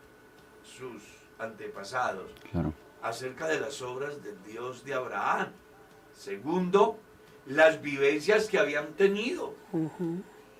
[0.77, 1.01] sus
[1.39, 2.73] antepasados Claro.
[3.01, 5.49] acerca de las obras del Dios de Abraham.
[6.13, 6.97] Segundo,
[7.45, 9.53] las vivencias que habían tenido,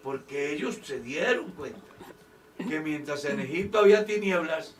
[0.03, 1.80] porque ellos se dieron cuenta
[2.57, 4.76] que mientras en Egipto había tinieblas,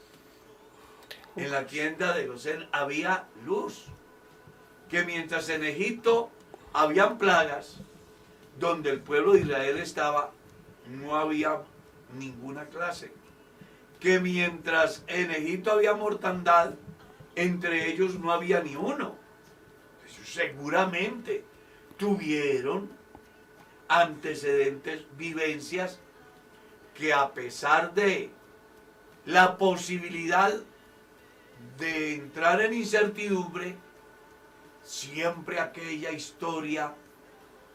[1.36, 3.86] en la tienda de Gosén había luz,
[4.89, 6.29] que mientras en Egipto
[6.73, 7.77] habían plagas,
[8.59, 10.31] donde el pueblo de Israel estaba,
[10.88, 11.61] no había
[12.17, 13.11] ninguna clase.
[14.05, 16.75] Que mientras en Egipto había mortandad,
[17.33, 19.15] entre ellos no había ni uno.
[20.23, 21.43] Seguramente
[21.97, 22.87] tuvieron
[23.87, 25.99] antecedentes, vivencias,
[26.93, 28.29] que a pesar de
[29.25, 30.53] la posibilidad
[31.79, 33.75] de entrar en incertidumbre,
[34.83, 36.93] siempre aquella historia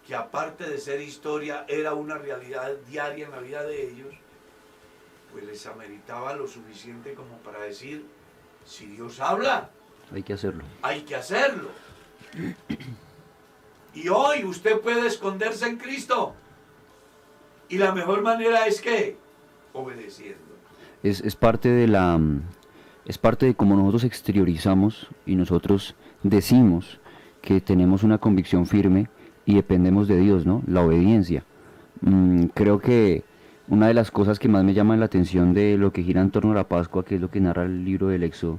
[0.06, 4.14] que aparte de ser historia era una realidad diaria en la vida de ellos,
[5.32, 8.04] pues les ameritaba lo suficiente como para decir,
[8.64, 9.70] si Dios habla,
[10.12, 10.64] Hay que hacerlo.
[10.82, 11.68] hay que hacerlo.
[13.94, 16.34] Y hoy usted puede esconderse en Cristo.
[17.68, 19.16] Y la mejor manera es que
[19.72, 20.38] obedeciendo.
[21.02, 22.18] es, es parte de la
[23.06, 27.00] es parte de cómo nosotros exteriorizamos y nosotros decimos
[27.42, 29.08] que tenemos una convicción firme
[29.46, 30.62] y dependemos de Dios, ¿no?
[30.66, 31.44] La obediencia.
[32.02, 33.24] Mm, creo que
[33.70, 36.30] una de las cosas que más me llaman la atención de lo que gira en
[36.30, 38.58] torno a la Pascua, que es lo que narra el libro del Éxodo,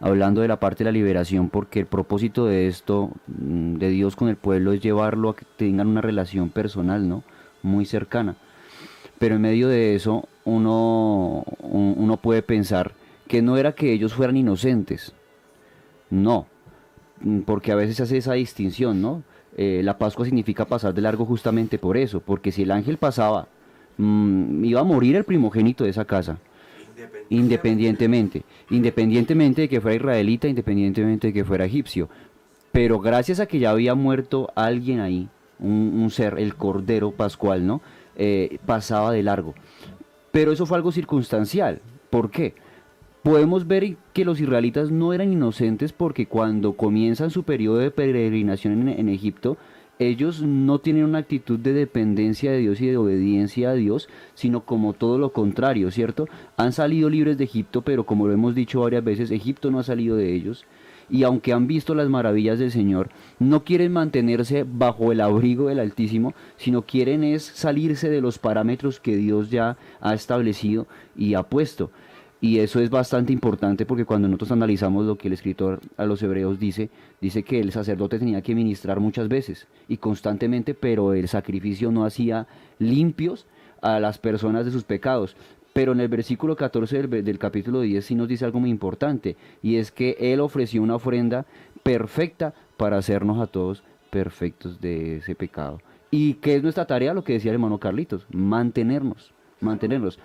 [0.00, 4.16] hablando de la parte de la liberación, porque el propósito de esto, mm, de Dios
[4.16, 7.22] con el pueblo, es llevarlo a que tengan una relación personal, ¿no?
[7.62, 8.36] Muy cercana
[9.18, 12.92] pero en medio de eso uno, un- uno puede pensar
[13.28, 15.14] que no era que ellos fueran inocentes,
[16.10, 16.46] no,
[17.20, 19.22] mm, porque a veces se hace esa distinción, ¿no?
[19.56, 23.46] Eh, la Pascua significa pasar de largo justamente por eso, porque si el ángel pasaba,
[23.98, 26.38] mm, iba a morir el primogénito de esa casa,
[27.28, 32.08] independientemente, independientemente de que fuera israelita, independientemente de que fuera egipcio.
[32.72, 35.28] Pero gracias a que ya había muerto alguien ahí,
[35.60, 37.80] un, ser, el Cordero Pascual, ¿no?
[38.16, 39.54] Eh, pasaba de largo.
[40.32, 41.80] Pero eso fue algo circunstancial.
[42.10, 42.54] ¿Por qué?
[43.22, 48.88] Podemos ver que los israelitas no eran inocentes porque cuando comienzan su periodo de peregrinación
[48.88, 49.56] en Egipto,
[49.98, 54.60] ellos no tienen una actitud de dependencia de Dios y de obediencia a Dios, sino
[54.60, 56.28] como todo lo contrario, ¿cierto?
[56.56, 59.84] Han salido libres de Egipto, pero como lo hemos dicho varias veces, Egipto no ha
[59.84, 60.64] salido de ellos.
[61.10, 65.78] Y aunque han visto las maravillas del Señor, no quieren mantenerse bajo el abrigo del
[65.78, 71.42] Altísimo, sino quieren es salirse de los parámetros que Dios ya ha establecido y ha
[71.42, 71.90] puesto.
[72.44, 76.22] Y eso es bastante importante porque cuando nosotros analizamos lo que el escritor a los
[76.22, 81.26] hebreos dice, dice que el sacerdote tenía que ministrar muchas veces y constantemente, pero el
[81.26, 82.46] sacrificio no hacía
[82.78, 83.46] limpios
[83.80, 85.36] a las personas de sus pecados.
[85.72, 89.36] Pero en el versículo 14 del, del capítulo 10 sí nos dice algo muy importante,
[89.62, 91.46] y es que Él ofreció una ofrenda
[91.82, 95.80] perfecta para hacernos a todos perfectos de ese pecado.
[96.10, 97.14] ¿Y qué es nuestra tarea?
[97.14, 100.18] Lo que decía el hermano Carlitos, mantenernos, mantenernos.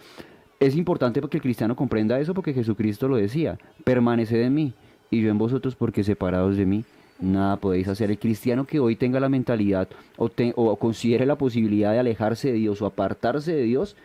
[0.60, 4.74] Es importante porque el cristiano comprenda eso porque Jesucristo lo decía, permaneced en mí
[5.10, 6.84] y yo en vosotros porque separados de mí
[7.22, 8.12] nada podéis hacer.
[8.12, 9.88] El cristiano que hoy tenga la mentalidad
[10.18, 13.96] o, te- o considere la posibilidad de alejarse de Dios o apartarse de Dios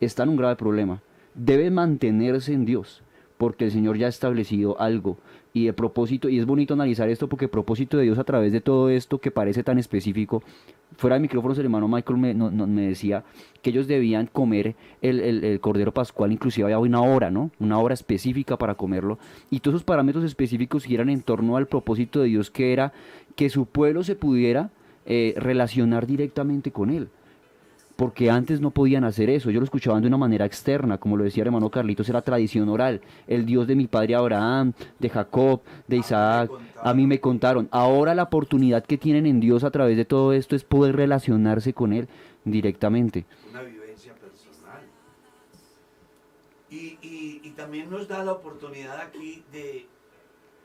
[0.00, 1.00] está en un grave problema.
[1.34, 3.02] Debe mantenerse en Dios
[3.38, 5.16] porque el Señor ya ha establecido algo.
[5.54, 8.52] Y el propósito, y es bonito analizar esto porque el propósito de Dios a través
[8.52, 10.42] de todo esto que parece tan específico,
[10.96, 13.24] fuera de micrófonos el hermano Michael me, decía
[13.62, 17.50] que ellos debían comer el Cordero Pascual, inclusive había una hora, ¿no?
[17.58, 19.18] Una hora específica para comerlo.
[19.50, 22.92] Y todos esos parámetros específicos giran en torno al propósito de Dios que era
[23.36, 24.70] que su pueblo se pudiera
[25.06, 27.08] eh, relacionar directamente con Él
[27.98, 29.50] porque antes no podían hacer eso.
[29.50, 32.68] Yo lo escuchaban de una manera externa, como lo decía el hermano Carlitos, era tradición
[32.68, 33.00] oral.
[33.26, 36.48] El Dios de mi padre Abraham, de Jacob, de Isaac,
[36.80, 37.66] a mí me contaron.
[37.72, 41.74] Ahora la oportunidad que tienen en Dios a través de todo esto es poder relacionarse
[41.74, 42.06] con Él
[42.44, 43.26] directamente.
[43.50, 44.82] una vivencia personal.
[46.70, 49.86] Y, y- y también nos da la oportunidad aquí de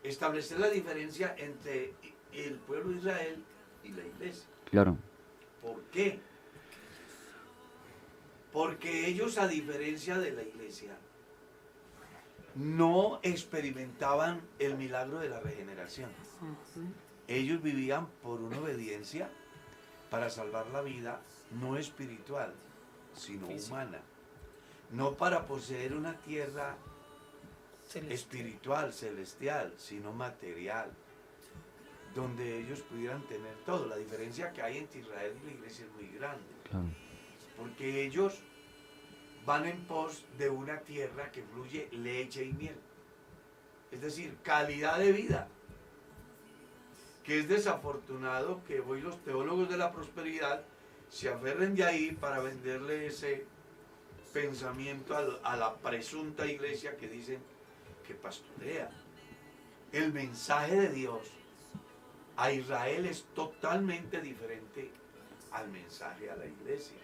[0.04, 1.94] establecer la diferencia entre
[2.32, 3.36] el pueblo de Israel
[3.84, 4.46] y la iglesia.
[4.70, 4.98] Claro,
[5.64, 6.20] ¿Por qué?
[8.54, 10.96] Porque ellos, a diferencia de la iglesia,
[12.56, 16.12] no experimentaban el milagro de la regeneración.
[17.28, 19.30] Ellos vivían por una obediencia
[20.12, 21.22] para salvar la vida,
[21.60, 22.54] no espiritual,
[23.16, 24.02] sino humana.
[24.92, 26.78] No para poseer una tierra
[28.10, 30.92] espiritual, celestial, sino material,
[32.14, 33.88] donde ellos pudieran tener todo.
[33.88, 36.86] La diferencia que hay entre Israel y la iglesia es muy grande, claro.
[37.64, 38.42] Porque ellos
[39.46, 42.76] van en pos de una tierra que fluye leche y miel.
[43.90, 45.48] Es decir, calidad de vida.
[47.24, 50.66] Que es desafortunado que hoy los teólogos de la prosperidad
[51.08, 53.46] se aferren de ahí para venderle ese
[54.34, 57.40] pensamiento a la presunta iglesia que dicen
[58.06, 58.92] que pastorea.
[59.94, 61.32] El mensaje de Dios
[62.36, 64.92] a Israel es totalmente diferente
[65.52, 66.98] al mensaje a la iglesia.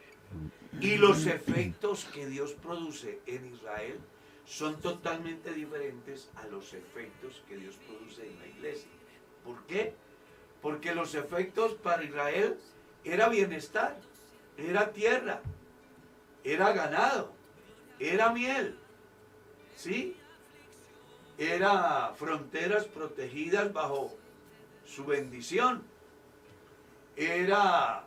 [0.80, 4.00] Y los efectos que Dios produce en Israel
[4.46, 8.90] son totalmente diferentes a los efectos que Dios produce en la iglesia.
[9.44, 9.94] ¿Por qué?
[10.62, 12.58] Porque los efectos para Israel
[13.04, 14.00] era bienestar,
[14.58, 15.42] era tierra,
[16.44, 17.34] era ganado,
[18.00, 18.78] era miel,
[19.76, 20.16] ¿sí?
[21.38, 24.18] Era fronteras protegidas bajo
[24.86, 25.84] su bendición.
[27.16, 28.06] Era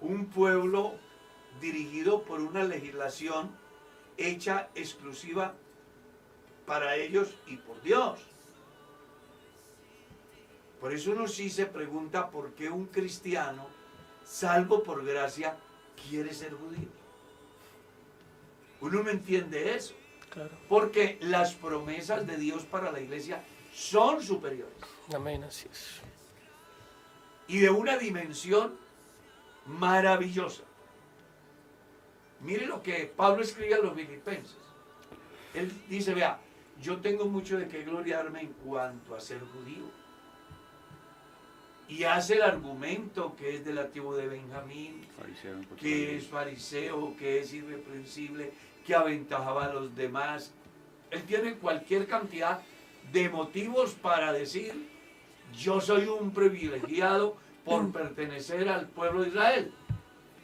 [0.00, 0.98] un pueblo
[1.60, 3.50] dirigido por una legislación
[4.16, 5.54] hecha exclusiva
[6.66, 8.20] para ellos y por Dios.
[10.80, 13.66] Por eso uno sí se pregunta por qué un cristiano,
[14.24, 15.56] salvo por gracia,
[16.08, 16.88] quiere ser judío.
[18.80, 19.94] Uno no entiende eso,
[20.30, 20.50] Claro.
[20.68, 23.42] porque las promesas de Dios para la iglesia
[23.72, 24.74] son superiores
[25.14, 26.00] Amén, así es.
[27.48, 28.74] y de una dimensión
[29.66, 30.62] maravillosa.
[32.44, 34.56] Mire lo que Pablo escribe a los filipenses.
[35.54, 36.38] Él dice, vea,
[36.80, 39.84] yo tengo mucho de qué gloriarme en cuanto a ser judío.
[41.88, 45.06] Y hace el argumento que es de la tribu de Benjamín,
[45.78, 48.52] que es fariseo, que es irreprensible,
[48.86, 50.52] que aventajaba a los demás.
[51.10, 52.60] Él tiene cualquier cantidad
[53.12, 54.88] de motivos para decir,
[55.56, 59.72] yo soy un privilegiado por pertenecer al pueblo de Israel.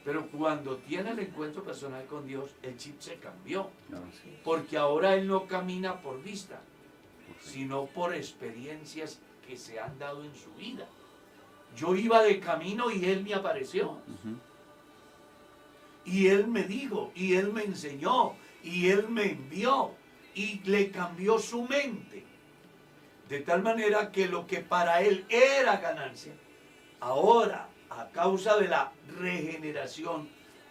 [0.05, 3.71] Pero cuando tiene el encuentro personal con Dios, el chip se cambió.
[4.45, 6.61] Porque ahora él no camina por vista,
[7.41, 10.87] sino por experiencias que se han dado en su vida.
[11.77, 13.99] Yo iba de camino y él me apareció.
[16.05, 19.93] Y él me dijo, y él me enseñó, y él me envió,
[20.35, 22.25] y le cambió su mente.
[23.29, 26.33] De tal manera que lo que para él era ganancia,
[26.99, 30.29] ahora, a causa de la regeneración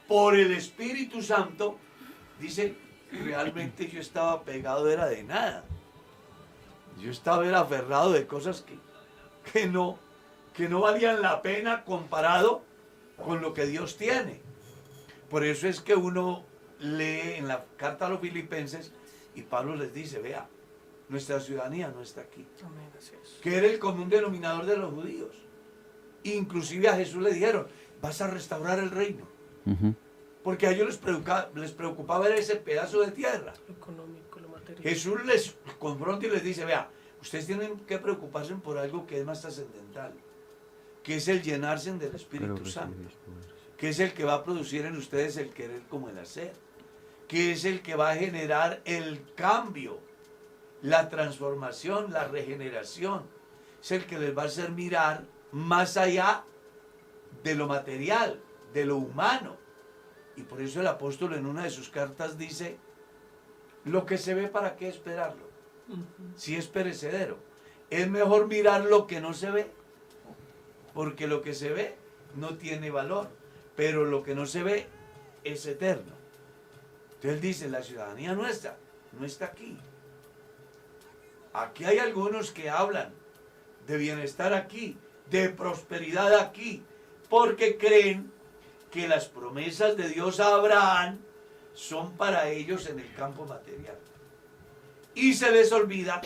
[0.08, 1.78] por el Espíritu Santo,
[2.40, 2.76] dice,
[3.12, 5.64] realmente yo estaba pegado, era de nada.
[7.00, 8.78] Yo estaba era aferrado de cosas que,
[9.52, 10.00] que, no,
[10.54, 12.64] que no valían la pena comparado
[13.24, 14.42] con lo que Dios tiene.
[15.30, 16.44] Por eso es que uno
[16.80, 18.92] lee en la carta a los filipenses
[19.36, 20.48] y Pablo les dice, vea,
[21.08, 22.48] nuestra ciudadanía no está aquí.
[22.64, 23.40] Amén, así es.
[23.42, 25.36] Que era el común denominador de los judíos.
[26.24, 27.68] Inclusive a Jesús le dijeron,
[28.02, 29.28] vas a restaurar el reino.
[30.44, 33.54] Porque a ellos les preocupaba, les preocupaba ver ese pedazo de tierra.
[33.68, 34.82] Lo económico, lo material.
[34.82, 36.90] Jesús les confronta y les dice, vea,
[37.22, 40.14] ustedes tienen que preocuparse por algo que es más trascendental,
[41.04, 43.10] que es el llenarse del Espíritu Santo,
[43.78, 46.54] que es el que va a producir en ustedes el querer como el hacer,
[47.28, 50.00] que es el que va a generar el cambio,
[50.82, 53.24] la transformación, la regeneración,
[53.82, 56.44] es el que les va a hacer mirar más allá
[57.44, 58.42] de lo material,
[58.74, 59.58] de lo humano.
[60.36, 62.78] Y por eso el apóstol en una de sus cartas dice,
[63.86, 65.50] lo que se ve, ¿para qué esperarlo?
[66.36, 67.38] si es perecedero.
[67.90, 69.72] Es mejor mirar lo que no se ve,
[70.94, 71.96] porque lo que se ve
[72.36, 73.30] no tiene valor,
[73.76, 74.88] pero lo que no se ve
[75.44, 76.14] es eterno.
[77.08, 78.78] Entonces él dice, la ciudadanía nuestra
[79.18, 79.78] no está aquí.
[81.54, 83.12] Aquí hay algunos que hablan
[83.88, 84.98] de bienestar aquí,
[85.30, 86.84] de prosperidad aquí,
[87.30, 88.32] porque creen
[88.92, 91.20] que las promesas de Dios a Abraham
[91.74, 93.98] son para ellos en el campo material.
[95.14, 96.22] Y se les olvida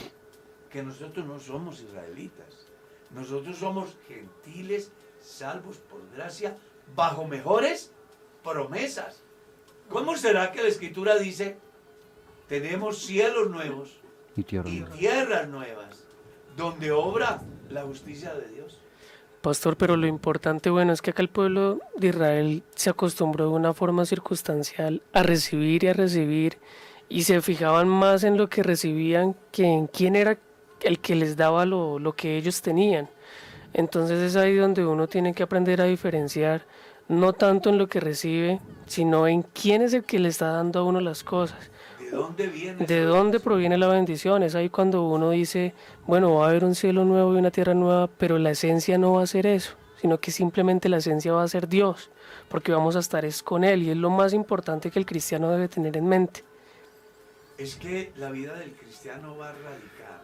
[0.69, 2.67] que nosotros no somos israelitas.
[3.11, 4.91] Nosotros somos gentiles,
[5.21, 6.57] salvos por gracia,
[6.95, 7.91] bajo mejores
[8.43, 9.21] promesas.
[9.89, 11.57] ¿Cómo será que la escritura dice,
[12.47, 13.97] tenemos cielos nuevos
[14.35, 14.95] Y tierra y nueva.
[14.95, 16.03] tierras nuevas,
[16.55, 18.79] donde obra la justicia de Dios?
[19.43, 23.51] Pastor, pero lo importante, bueno, es que acá el pueblo de Israel se acostumbró de
[23.51, 26.59] una forma circunstancial a recibir y a recibir
[27.09, 30.37] y se fijaban más en lo que recibían que en quién era
[30.79, 33.09] el que les daba lo, lo que ellos tenían.
[33.73, 36.65] Entonces es ahí donde uno tiene que aprender a diferenciar,
[37.09, 40.79] no tanto en lo que recibe, sino en quién es el que le está dando
[40.79, 41.69] a uno las cosas.
[42.13, 42.85] ¿De dónde viene?
[42.85, 43.41] ¿De esa dónde bendición?
[43.41, 44.43] proviene la bendición?
[44.43, 45.73] Es ahí cuando uno dice,
[46.05, 49.13] bueno, va a haber un cielo nuevo y una tierra nueva, pero la esencia no
[49.13, 52.11] va a ser eso, sino que simplemente la esencia va a ser Dios,
[52.49, 55.49] porque vamos a estar es con Él y es lo más importante que el cristiano
[55.49, 56.43] debe tener en mente.
[57.57, 60.21] Es que la vida del cristiano va a radicar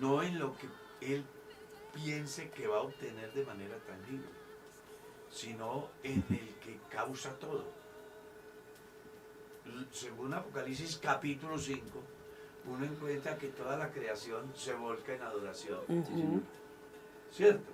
[0.00, 0.68] no en lo que
[1.14, 1.24] él
[1.94, 4.28] piense que va a obtener de manera tangible,
[5.30, 7.64] sino en el que causa todo.
[9.92, 11.82] Según Apocalipsis capítulo 5,
[12.66, 15.80] uno encuentra que toda la creación se volca en adoración.
[17.30, 17.72] ¿Cierto?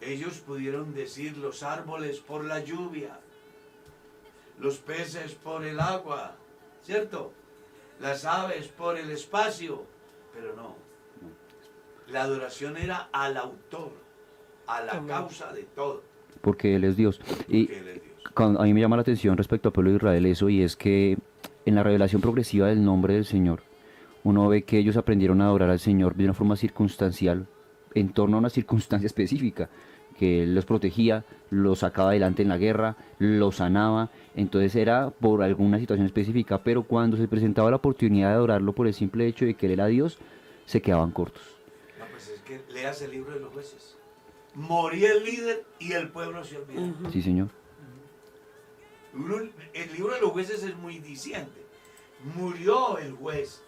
[0.00, 3.20] Ellos pudieron decir los árboles por la lluvia,
[4.58, 6.34] los peces por el agua,
[6.84, 7.32] ¿cierto?
[8.00, 9.84] Las aves por el espacio,
[10.34, 10.76] pero no.
[12.08, 13.92] La adoración era al autor,
[14.66, 16.02] a la causa de todo,
[16.40, 17.20] Porque Él es Dios.
[17.46, 18.11] Y que él es Dios.
[18.34, 20.76] Cuando- a mí me llama la atención respecto al pueblo de Israel eso y es
[20.76, 21.18] que
[21.66, 23.62] en la revelación progresiva del nombre del Señor,
[24.24, 27.46] uno ve que ellos aprendieron a adorar al Señor de una forma circunstancial,
[27.94, 29.68] en torno a una circunstancia específica,
[30.18, 35.42] que Él los protegía, los sacaba adelante en la guerra, los sanaba, entonces era por
[35.42, 39.44] alguna situación específica, pero cuando se presentaba la oportunidad de adorarlo por el simple hecho
[39.44, 40.18] de que Él era Dios,
[40.66, 41.42] se quedaban cortos.
[41.98, 43.96] No, pues es que leas el libro de los jueces.
[44.54, 47.10] Moría el líder y el pueblo se olvidó.
[47.10, 47.48] Sí, Señor.
[49.14, 51.60] Uno- el libro de los jueces es muy diciente.
[52.36, 53.62] Murió el juez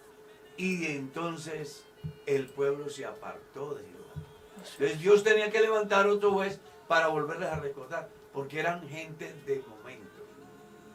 [0.57, 1.85] y entonces
[2.27, 4.29] el pueblo se apartó de Jehová.
[4.73, 9.63] Entonces Dios tenía que levantar otro juez para volverles a recordar, porque eran gente de
[9.69, 10.23] momentos,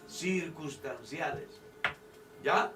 [0.08, 1.48] circunstanciales.
[2.44, 2.72] ¿Ya?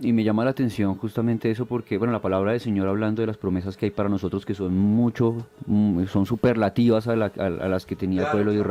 [0.00, 3.26] Y me llama la atención justamente eso porque, bueno, la palabra del Señor hablando de
[3.26, 7.44] las promesas que hay para nosotros que son mucho, mm, son superlativas a, la- a-
[7.46, 8.68] a las que tenía el pueblo de claro.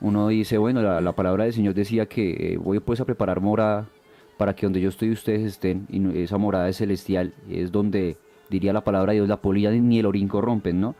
[0.00, 3.40] Uno dice, bueno, la, la palabra del Señor decía que eh, voy pues a preparar
[3.40, 3.88] morada
[4.36, 8.16] para que donde yo estoy ustedes estén y esa morada es celestial, es donde
[8.50, 10.94] diría la palabra de Dios, la polilla ni el orín corrompen, ¿no?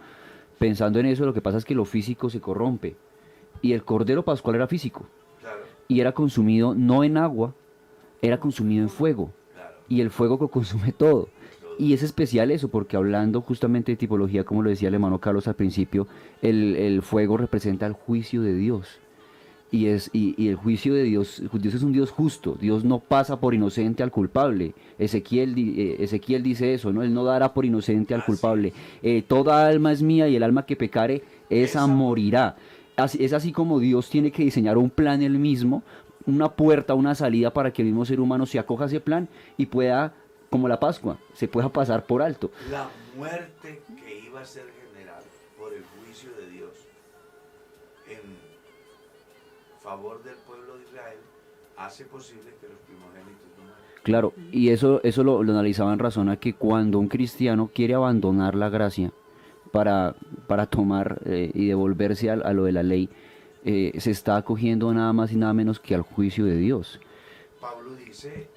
[0.58, 2.96] Pensando en eso, lo que pasa es que lo físico se corrompe
[3.60, 5.06] y el cordero pascual era físico
[5.40, 7.54] Claro, y era consumido no en agua,
[8.22, 9.74] era consumido en fuego claro.
[9.88, 11.28] y el fuego que consume todo.
[11.78, 15.46] Y es especial eso, porque hablando justamente de tipología, como lo decía el hermano Carlos
[15.46, 16.06] al principio,
[16.42, 18.98] el, el fuego representa el juicio de Dios.
[19.72, 23.00] Y, es, y, y el juicio de Dios, Dios es un Dios justo, Dios no
[23.00, 24.74] pasa por inocente al culpable.
[24.96, 27.02] Ezequiel, eh, Ezequiel dice eso, ¿no?
[27.02, 28.72] Él no dará por inocente al culpable.
[29.02, 31.16] Eh, toda alma es mía y el alma que pecare,
[31.50, 32.56] esa Esa morirá.
[32.96, 35.82] Así, es así como Dios tiene que diseñar un plan él mismo,
[36.26, 39.28] una puerta, una salida para que el mismo ser humano se acoja a ese plan
[39.58, 40.14] y pueda,
[40.50, 42.50] como la Pascua, se pueda pasar por alto.
[42.70, 45.22] La muerte que iba a ser general
[45.58, 46.70] por el juicio de Dios
[48.08, 48.20] en
[49.82, 51.18] favor del pueblo de Israel
[51.76, 53.80] hace posible que los primogénitos no mueran.
[54.02, 57.94] Claro, y eso, eso lo, lo analizaba en razón a que cuando un cristiano quiere
[57.94, 59.12] abandonar la gracia
[59.72, 60.14] para,
[60.46, 63.08] para tomar eh, y devolverse a, a lo de la ley,
[63.64, 67.00] eh, se está acogiendo nada más y nada menos que al juicio de Dios.
[67.60, 68.48] Pablo dice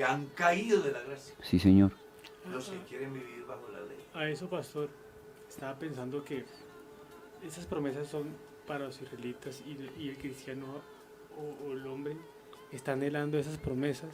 [0.00, 1.92] que han caído de la gracia Sí, Señor.
[2.50, 3.98] los que quieren vivir bajo la ley.
[4.14, 4.88] A eso, pastor,
[5.46, 6.42] estaba pensando que
[7.46, 8.28] esas promesas son
[8.66, 10.64] para los israelitas y, y el cristiano
[11.36, 12.16] o, o el hombre
[12.72, 14.08] está anhelando esas promesas,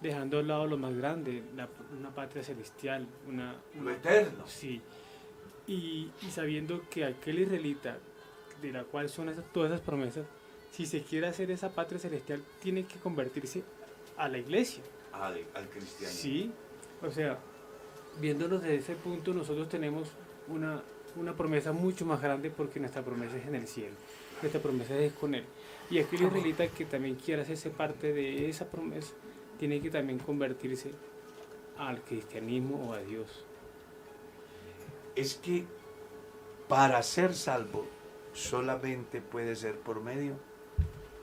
[0.00, 4.48] dejando al lado lo más grande, la- una patria celestial, una, Lo eterno.
[4.48, 4.82] Sí.
[5.68, 7.98] Y, y sabiendo que aquel israelita,
[8.60, 10.26] de la cual son esas- todas esas promesas,
[10.72, 13.62] si se quiere hacer esa patria celestial, tiene que convertirse
[14.16, 14.82] a la iglesia.
[15.20, 16.20] Al, al cristianismo.
[16.20, 16.52] Sí,
[17.02, 17.38] o sea,
[18.20, 20.08] viéndonos desde ese punto, nosotros tenemos
[20.48, 20.82] una,
[21.16, 23.94] una promesa mucho más grande porque nuestra promesa es en el cielo,
[24.42, 25.44] nuestra promesa es con Él.
[25.90, 29.12] Y aquel israelita que también quiera hacerse parte de esa promesa,
[29.58, 30.90] tiene que también convertirse
[31.78, 33.44] al cristianismo o a Dios.
[35.14, 35.64] Es que
[36.68, 37.86] para ser salvo
[38.32, 40.34] solamente puede ser por medio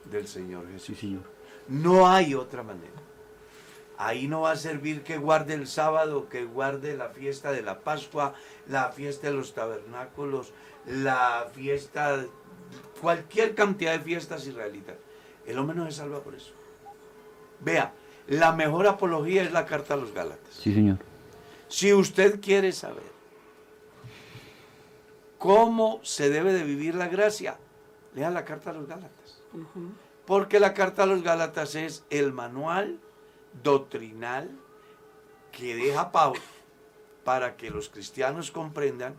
[0.09, 0.85] del Señor Jesús.
[0.85, 1.23] Sí, señor.
[1.67, 3.10] No hay otra manera.
[4.03, 7.81] Ahí no va a servir que guarde el sábado, que guarde la fiesta de la
[7.81, 8.33] Pascua,
[8.67, 10.53] la fiesta de los tabernáculos,
[10.87, 12.25] la fiesta,
[12.99, 14.95] cualquier cantidad de fiestas israelitas.
[15.45, 16.51] El hombre no se salva por eso.
[17.59, 17.93] Vea,
[18.27, 20.51] la mejor apología es la carta a los Gálatas.
[20.51, 20.97] Sí, señor.
[21.67, 23.03] Si usted quiere saber
[25.37, 27.59] cómo se debe de vivir la gracia,
[28.15, 29.43] lea la carta a los Gálatas.
[30.25, 32.99] Porque la carta a los Gálatas es el manual
[33.63, 34.49] doctrinal
[35.51, 36.41] que deja Pablo
[37.23, 39.15] para que los cristianos comprendan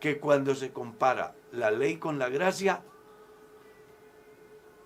[0.00, 2.82] que cuando se compara la ley con la gracia,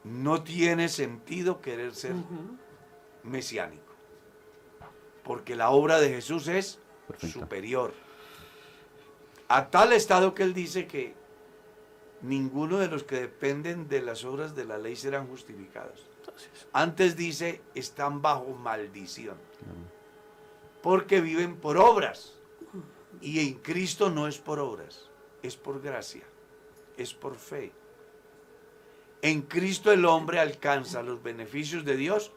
[0.05, 2.15] no tiene sentido querer ser
[3.23, 3.93] mesiánico.
[5.23, 7.41] Porque la obra de Jesús es Perfecto.
[7.41, 7.93] superior.
[9.49, 11.15] A tal estado que él dice que
[12.23, 16.09] ninguno de los que dependen de las obras de la ley serán justificados.
[16.73, 19.37] Antes dice, están bajo maldición.
[20.83, 22.35] Porque viven por obras.
[23.21, 25.09] Y en Cristo no es por obras,
[25.43, 26.25] es por gracia,
[26.97, 27.73] es por fe.
[29.21, 32.33] En Cristo el hombre alcanza los beneficios de Dios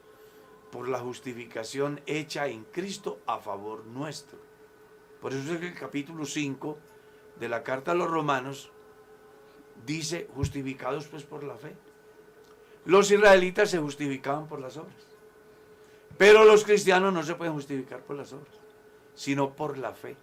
[0.71, 4.38] por la justificación hecha en Cristo a favor nuestro.
[5.21, 6.77] Por eso es que el capítulo 5
[7.39, 8.71] de la carta a los romanos
[9.86, 11.75] dice, justificados pues por la fe.
[12.86, 14.93] Los israelitas se justificaban por las obras.
[16.17, 18.53] Pero los cristianos no se pueden justificar por las obras,
[19.15, 20.15] sino por la fe.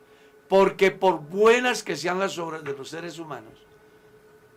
[0.48, 3.52] Porque por buenas que sean las obras de los seres humanos,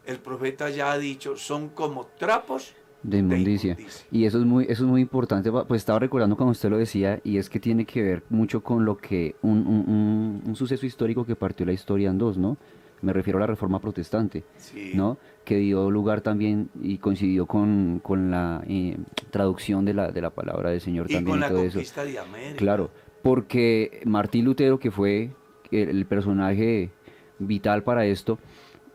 [0.06, 3.72] el profeta ya ha dicho, son como trapos de inmundicia.
[3.74, 4.06] inmundicia.
[4.12, 7.20] Y eso es muy, eso es muy importante, pues estaba recordando cuando usted lo decía,
[7.24, 10.86] y es que tiene que ver mucho con lo que un, un- un- un suceso
[10.86, 12.58] histórico que partió la historia en dos, ¿no?
[13.02, 14.92] Me refiero a la reforma protestante, Sí.
[14.96, 15.18] ¿no?
[15.44, 18.98] Que dio lugar también y coincidió con, con la eh,
[19.30, 21.74] traducción de la, de la palabra del Señor Y también con y la todo eso.
[21.76, 22.56] conquista de América.
[22.58, 22.90] Claro,
[23.22, 25.32] porque Martín Lutero, que fue
[25.72, 26.90] el, el personaje
[27.40, 28.40] vital para esto,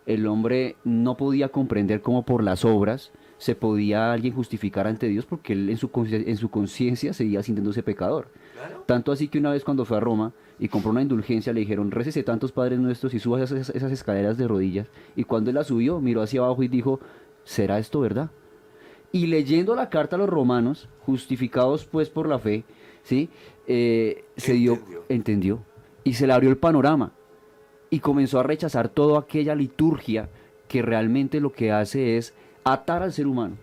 [0.07, 5.25] el hombre no podía comprender cómo por las obras se podía alguien justificar ante Dios
[5.25, 8.29] porque él en su en su conciencia seguía sintiéndose pecador.
[8.61, 8.85] Claro.
[8.87, 11.91] Tanto así que una vez cuando fue a Roma y compró una indulgencia, le dijeron,
[11.91, 14.87] récese tantos padres nuestros y suba esas, esas escaleras de rodillas.
[15.17, 17.01] Y cuando él la subió, miró hacia abajo y dijo,
[17.45, 18.31] ¿será esto verdad?
[19.13, 22.65] Y leyendo la carta a los romanos, justificados pues por la fe,
[23.03, 23.31] ¿sí?
[23.67, 25.05] Eh, se dio, Entendió.
[25.09, 25.65] entendió,
[26.05, 27.13] y se le abrió el panorama,
[27.89, 30.29] y comenzó a rechazar toda aquella liturgia
[30.69, 33.57] que realmente lo que hace es atar al ser humano.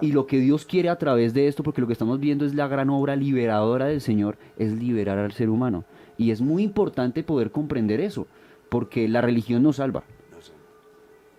[0.00, 2.54] Y lo que Dios quiere a través de esto, porque lo que estamos viendo es
[2.54, 5.84] la gran obra liberadora del Señor, es liberar al ser humano.
[6.16, 8.26] Y es muy importante poder comprender eso,
[8.68, 10.04] porque la religión no salva.
[10.30, 10.52] No sé.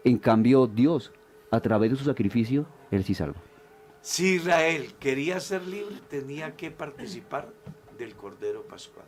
[0.03, 1.11] En cambio, Dios,
[1.51, 3.41] a través de su sacrificio, Él sí salva.
[4.01, 7.49] Si Israel quería ser libre, tenía que participar
[7.97, 9.05] del Cordero Pascual.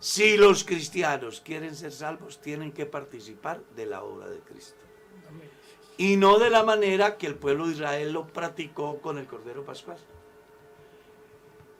[0.00, 4.87] Si los cristianos quieren ser salvos, tienen que participar de la obra de Cristo.
[5.98, 9.64] Y no de la manera que el pueblo de Israel lo practicó con el Cordero
[9.64, 9.98] Pascual.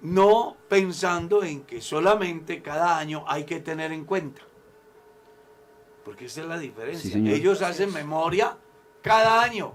[0.03, 4.43] No pensando en que solamente cada año hay que tener en cuenta.
[6.05, 7.13] Porque esa es la diferencia.
[7.13, 7.33] Sí.
[7.33, 8.59] Ellos hacen memoria
[9.03, 9.73] cada año.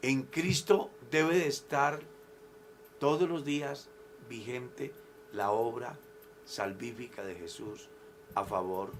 [0.00, 2.00] En Cristo debe de estar
[2.98, 3.90] todos los días
[4.30, 4.94] vigente
[5.32, 5.98] la obra
[6.46, 7.90] salvífica de Jesús
[8.34, 8.92] a favor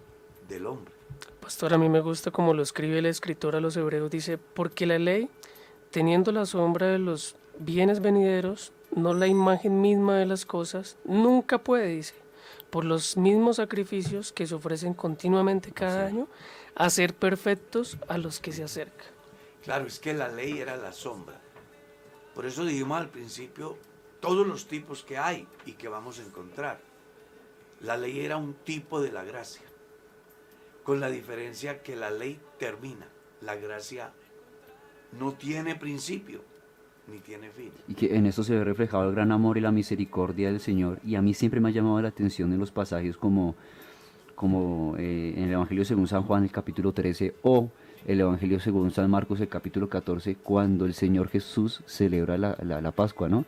[0.47, 1.00] del hombre.
[1.41, 4.87] Pastor, a mí me gusta como lo escribe el escritor a los hebreos, dice, porque
[4.87, 5.29] la ley,
[5.91, 11.59] teniendo la sombra de los bienes venideros, no la imagen misma de las cosas, nunca
[11.59, 12.15] puede, dice,
[12.71, 16.29] por los mismos sacrificios que se ofrecen continuamente cada año,
[16.75, 19.09] hacer perfectos a los que se acercan.
[19.65, 21.41] Claro, es que la ley era la sombra.
[22.35, 23.77] Por eso dijimos al principio
[24.21, 26.81] todos los tipos que hay y que vamos a encontrar.
[27.81, 29.63] La ley era un tipo de la gracia,
[30.85, 33.07] con la diferencia que la ley termina,
[33.43, 34.11] la gracia
[35.19, 36.41] no tiene principio
[37.11, 37.71] ni tiene fin.
[37.89, 41.01] Y que en esto se ve reflejado el gran amor y la misericordia del Señor.
[41.05, 43.57] Y a mí siempre me ha llamado la atención en los pasajes como,
[44.37, 47.69] como eh, en el Evangelio según San Juan, el capítulo 13, o
[48.07, 52.81] el Evangelio según San Marcos, el capítulo 14, cuando el Señor Jesús celebra la, la-
[52.81, 53.45] la Pascua, ¿no?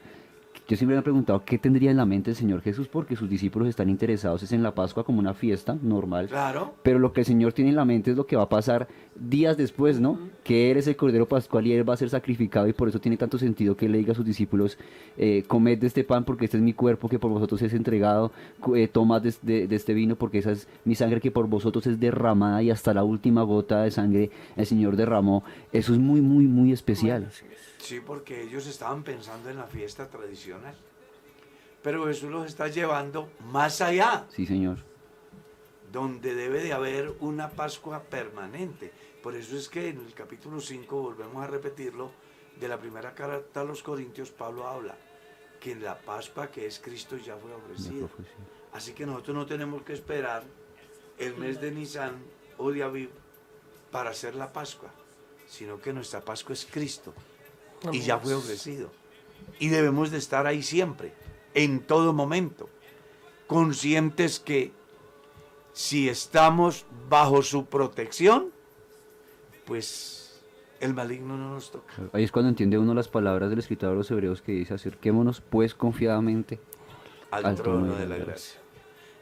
[0.72, 3.28] Yo siempre me he preguntado qué tendría en la mente el Señor Jesús porque sus
[3.28, 6.28] discípulos están interesados es en la Pascua como una fiesta normal.
[6.28, 6.72] Claro.
[6.82, 8.88] Pero lo que el Señor tiene en la mente es lo que va a pasar
[9.14, 10.18] días después, ¿no?
[10.44, 13.02] Que Él es el Cordero Pascual y Él va a ser sacrificado y por eso
[13.02, 14.78] tiene tanto sentido que Él le diga a sus discípulos,
[15.18, 18.32] eh, comed de este pan porque este es mi cuerpo que por vosotros es entregado,
[18.74, 21.86] eh, tomad de, de- de este vino porque esa es mi sangre que por vosotros
[21.86, 25.44] es derramada y hasta la última gota de sangre el Señor derramó.
[25.70, 27.28] Eso es muy, muy, muy especial.
[27.78, 30.61] Sí, porque ellos estaban pensando en la fiesta tradicional.
[31.82, 34.78] Pero Jesús los está llevando más allá, Sí, Señor.
[35.90, 38.92] donde debe de haber una Pascua permanente.
[39.22, 42.10] Por eso es que en el capítulo 5, volvemos a repetirlo,
[42.58, 44.96] de la primera carta a los Corintios, Pablo habla
[45.60, 48.08] que la Pascua que es Cristo ya fue ofrecida.
[48.72, 50.44] Así que nosotros no tenemos que esperar
[51.18, 52.22] el mes de Nisan
[52.58, 53.10] o de Aviv
[53.90, 54.90] para hacer la Pascua,
[55.46, 57.14] sino que nuestra Pascua es Cristo
[57.90, 58.90] y ya fue ofrecido.
[59.58, 61.12] Y debemos de estar ahí siempre,
[61.54, 62.68] en todo momento,
[63.46, 64.72] conscientes que
[65.72, 68.50] si estamos bajo su protección,
[69.64, 70.40] pues
[70.80, 71.94] el maligno no nos toca.
[72.12, 75.40] Ahí es cuando entiende uno las palabras del escritor de los hebreos que dice, acerquémonos
[75.40, 76.58] pues confiadamente
[77.30, 78.60] al, Al trono trono de la gracia.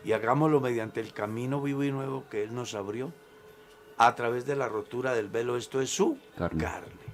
[0.05, 3.13] Y hagámoslo mediante el camino vivo y nuevo que Él nos abrió
[3.99, 5.59] a través de la rotura del velo.
[5.59, 6.63] Esto es su Carne.
[6.65, 7.10] carne.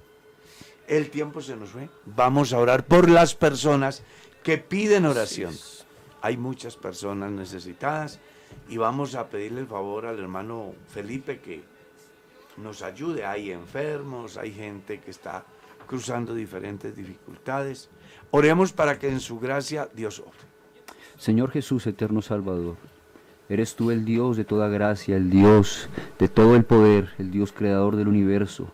[0.87, 1.89] El tiempo se nos fue.
[2.05, 4.03] Vamos a orar por las personas
[4.43, 5.53] que piden oración.
[6.21, 8.19] Hay muchas personas necesitadas
[8.69, 11.63] y vamos a pedirle el favor al hermano Felipe que
[12.55, 13.25] nos ayude.
[13.25, 15.43] Hay enfermos, hay gente que está
[15.87, 17.89] cruzando diferentes dificultades.
[18.31, 20.47] Oremos para que en su gracia Dios obre.
[21.17, 22.77] Señor Jesús, eterno Salvador,
[23.49, 27.51] eres tú el Dios de toda gracia, el Dios de todo el poder, el Dios
[27.51, 28.71] creador del universo,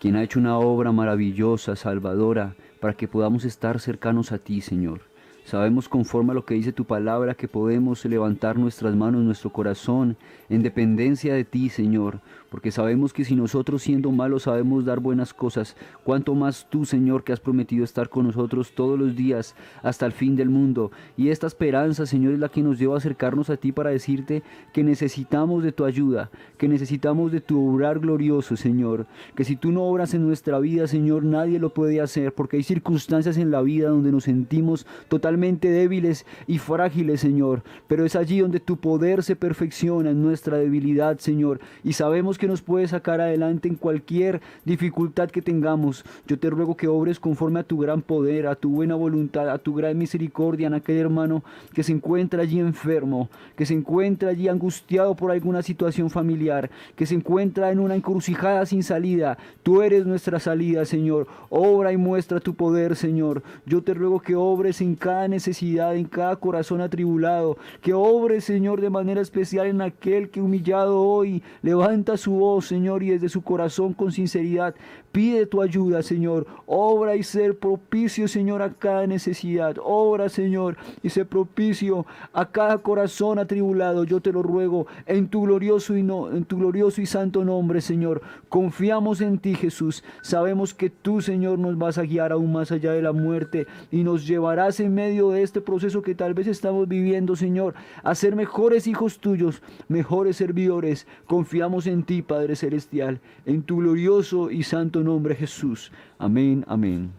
[0.00, 5.02] quien ha hecho una obra maravillosa, salvadora, para que podamos estar cercanos a ti, Señor.
[5.44, 10.16] Sabemos conforme a lo que dice tu palabra que podemos levantar nuestras manos, nuestro corazón,
[10.48, 12.20] en dependencia de ti, Señor,
[12.50, 17.24] porque sabemos que si nosotros siendo malos sabemos dar buenas cosas, cuanto más tú, Señor,
[17.24, 20.90] que has prometido estar con nosotros todos los días hasta el fin del mundo.
[21.16, 24.42] Y esta esperanza, Señor, es la que nos lleva a acercarnos a ti para decirte
[24.72, 29.70] que necesitamos de tu ayuda, que necesitamos de tu obrar glorioso, Señor, que si tú
[29.70, 33.62] no obras en nuestra vida, Señor, nadie lo puede hacer, porque hay circunstancias en la
[33.62, 39.22] vida donde nos sentimos totalmente débiles y frágiles, Señor, pero es allí donde tu poder
[39.22, 44.40] se perfecciona en nuestra debilidad, Señor, y sabemos que nos puedes sacar adelante en cualquier
[44.64, 46.04] dificultad que tengamos.
[46.26, 49.58] Yo te ruego que obres conforme a tu gran poder, a tu buena voluntad, a
[49.58, 54.48] tu gran misericordia en aquel hermano que se encuentra allí enfermo, que se encuentra allí
[54.48, 59.36] angustiado por alguna situación familiar, que se encuentra en una encrucijada sin salida.
[59.62, 61.26] Tú eres nuestra salida, Señor.
[61.50, 63.42] Obra y muestra tu poder, Señor.
[63.66, 68.80] Yo te ruego que obres en cada necesidad, en cada corazón atribulado, que obres, Señor,
[68.80, 73.42] de manera especial en aquel que humillado hoy levanta su voz, Señor, y desde su
[73.42, 74.74] corazón con sinceridad
[75.12, 76.46] pide tu ayuda, Señor.
[76.66, 79.76] Obra y ser propicio, Señor, a cada necesidad.
[79.82, 84.04] Obra, Señor, y ser propicio a cada corazón atribulado.
[84.04, 87.80] Yo te lo ruego en tu glorioso y no, en tu glorioso y santo nombre,
[87.80, 88.22] Señor.
[88.48, 90.04] Confiamos en ti, Jesús.
[90.22, 94.02] Sabemos que tú, Señor, nos vas a guiar aún más allá de la muerte y
[94.02, 98.36] nos llevarás en medio de este proceso que tal vez estamos viviendo, Señor, a ser
[98.36, 101.06] mejores hijos tuyos, mejores servidores.
[101.26, 105.92] Confiamos en ti, Padre celestial, en tu glorioso y santo nombre, Jesús.
[106.18, 107.12] Amén, amén.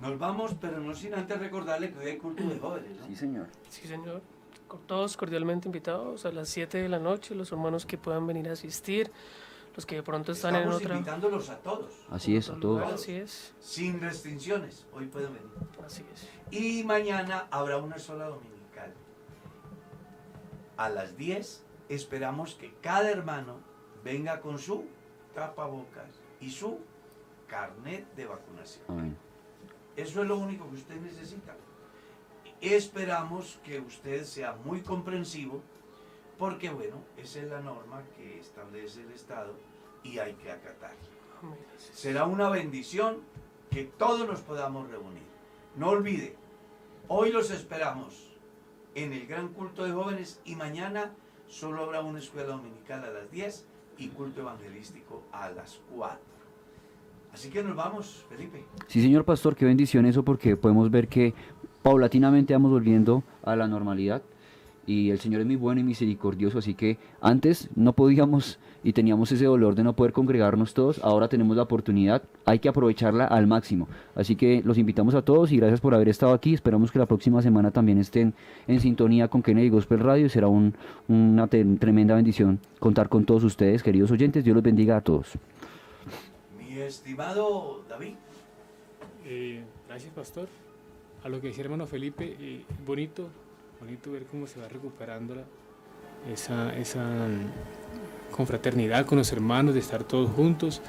[0.00, 2.90] Nos vamos, pero no sin antes recordarle que hoy hay culto de jóvenes.
[3.08, 3.16] ¿no?
[3.16, 3.46] señor.
[3.68, 4.20] Sí, señor.
[4.66, 8.48] Con Todos cordialmente invitados a las 7 de la noche, los hermanos que puedan venir
[8.48, 9.12] a asistir,
[9.76, 10.94] los que de pronto están en Estamos otra...
[10.96, 13.00] invitándolos a todos, Así es, a otro lugar, todos.
[13.00, 14.86] Así es, sin restricciones.
[14.92, 15.50] Hoy pueden venir.
[15.84, 16.28] así es.
[16.50, 18.92] Y mañana habrá una sola dominical.
[20.76, 21.64] A las 10
[21.94, 23.58] esperamos que cada hermano
[24.04, 24.86] venga con su
[25.34, 26.78] tapabocas y su
[27.46, 28.84] carnet de vacunación.
[28.88, 29.16] Amén.
[29.96, 31.54] Eso es lo único que usted necesita.
[32.60, 35.62] Esperamos que usted sea muy comprensivo
[36.38, 39.54] porque, bueno, esa es la norma que establece el Estado
[40.02, 40.50] y hay que.
[40.50, 41.90] Amén, es.
[41.98, 43.18] Será una bendición
[43.70, 45.22] que todos nos podamos reunir.
[45.76, 46.36] No olvide,
[47.08, 48.32] hoy los esperamos
[48.94, 51.12] en el gran culto de jóvenes y mañana
[51.52, 53.66] solo habrá una escuela dominical a las 10
[53.98, 56.18] y culto evangelístico a las 4.
[57.34, 58.64] Así que nos vamos, Felipe.
[58.88, 61.34] Sí, señor pastor, qué bendición eso porque podemos ver que
[61.82, 64.22] paulatinamente vamos volviendo a la normalidad
[64.86, 69.30] y el Señor es muy bueno y misericordioso, así que antes no podíamos y teníamos
[69.30, 73.46] ese dolor de no poder congregarnos todos, ahora tenemos la oportunidad, hay que aprovecharla al
[73.46, 73.88] máximo.
[74.16, 77.06] Así que los invitamos a todos y gracias por haber estado aquí, esperamos que la
[77.06, 78.34] próxima semana también estén
[78.66, 80.74] en sintonía con Kennedy Gospel Radio, será un,
[81.08, 85.32] una tremenda bendición contar con todos ustedes, queridos oyentes, Dios los bendiga a todos.
[86.58, 88.14] Mi estimado David.
[89.24, 90.48] Eh, gracias, pastor.
[91.22, 93.28] A lo que decía hermano Felipe, eh, bonito
[93.82, 95.34] bonito ver cómo se va recuperando
[96.32, 97.04] esa, esa
[98.30, 100.80] confraternidad con los hermanos, de estar todos juntos.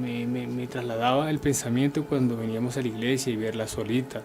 [0.00, 4.22] Me, me, trasladaba el pensamiento cuando veníamos a la iglesia y verla solita.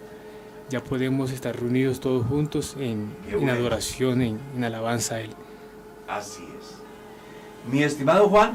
[0.70, 5.30] Ya podemos estar reunidos todos juntos en, en adoración, en, en, alabanza a Él.
[6.06, 6.76] Así es.
[7.68, 8.52] Mi estimado Juan.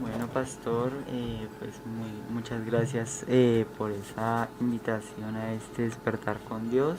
[0.00, 1.72] Bueno, pastor, eh, pues
[2.30, 6.98] muchas gracias eh, por esa invitación a este despertar con Dios.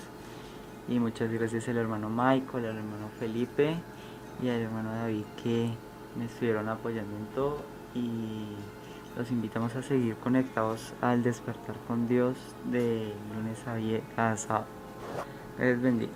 [0.90, 3.76] Y muchas gracias al hermano Michael, al hermano Felipe
[4.44, 5.70] y al hermano David que
[6.18, 7.62] me estuvieron apoyando en todo.
[7.96, 8.58] Y
[9.18, 12.36] los invitamos a seguir conectados al despertar con Dios
[12.66, 13.60] de lunes
[14.18, 14.66] a, sábado.
[15.58, 16.12] Les bendiga.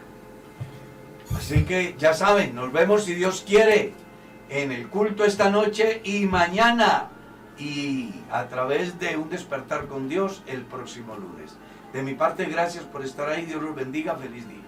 [1.33, 3.93] Así que ya saben, nos vemos si Dios quiere
[4.53, 7.09] en el culto esta noche y mañana
[7.57, 11.57] y a través de un despertar con Dios el próximo lunes.
[11.91, 13.45] De mi parte, gracias por estar ahí.
[13.45, 14.15] Dios los bendiga.
[14.15, 14.62] Feliz día.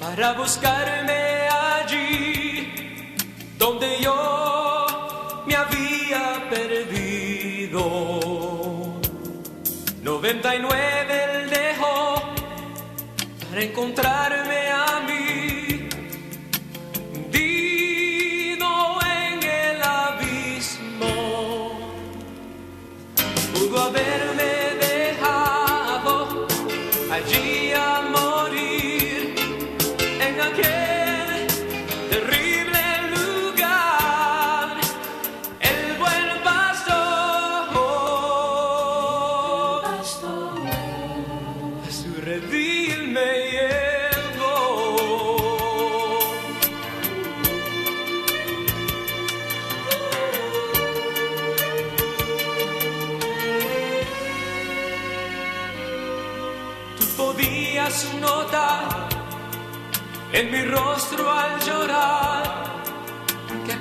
[0.00, 3.14] Para buscarme allí
[3.56, 4.86] donde yo
[5.46, 7.80] me había perdido.
[10.02, 12.22] 99 él dejó
[13.48, 14.37] para encontrarme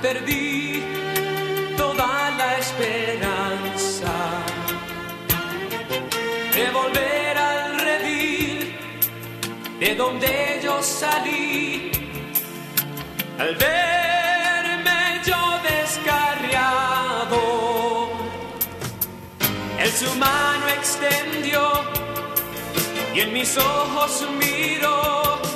[0.07, 0.81] perdí
[1.75, 4.13] toda la esperanza
[6.55, 8.75] de volver al redil
[9.81, 11.91] de donde yo salí.
[13.43, 14.99] Al verme
[15.29, 15.41] yo
[15.71, 17.39] descarriado
[19.83, 21.63] él su mano extendió
[23.13, 25.06] y en mis ojos miró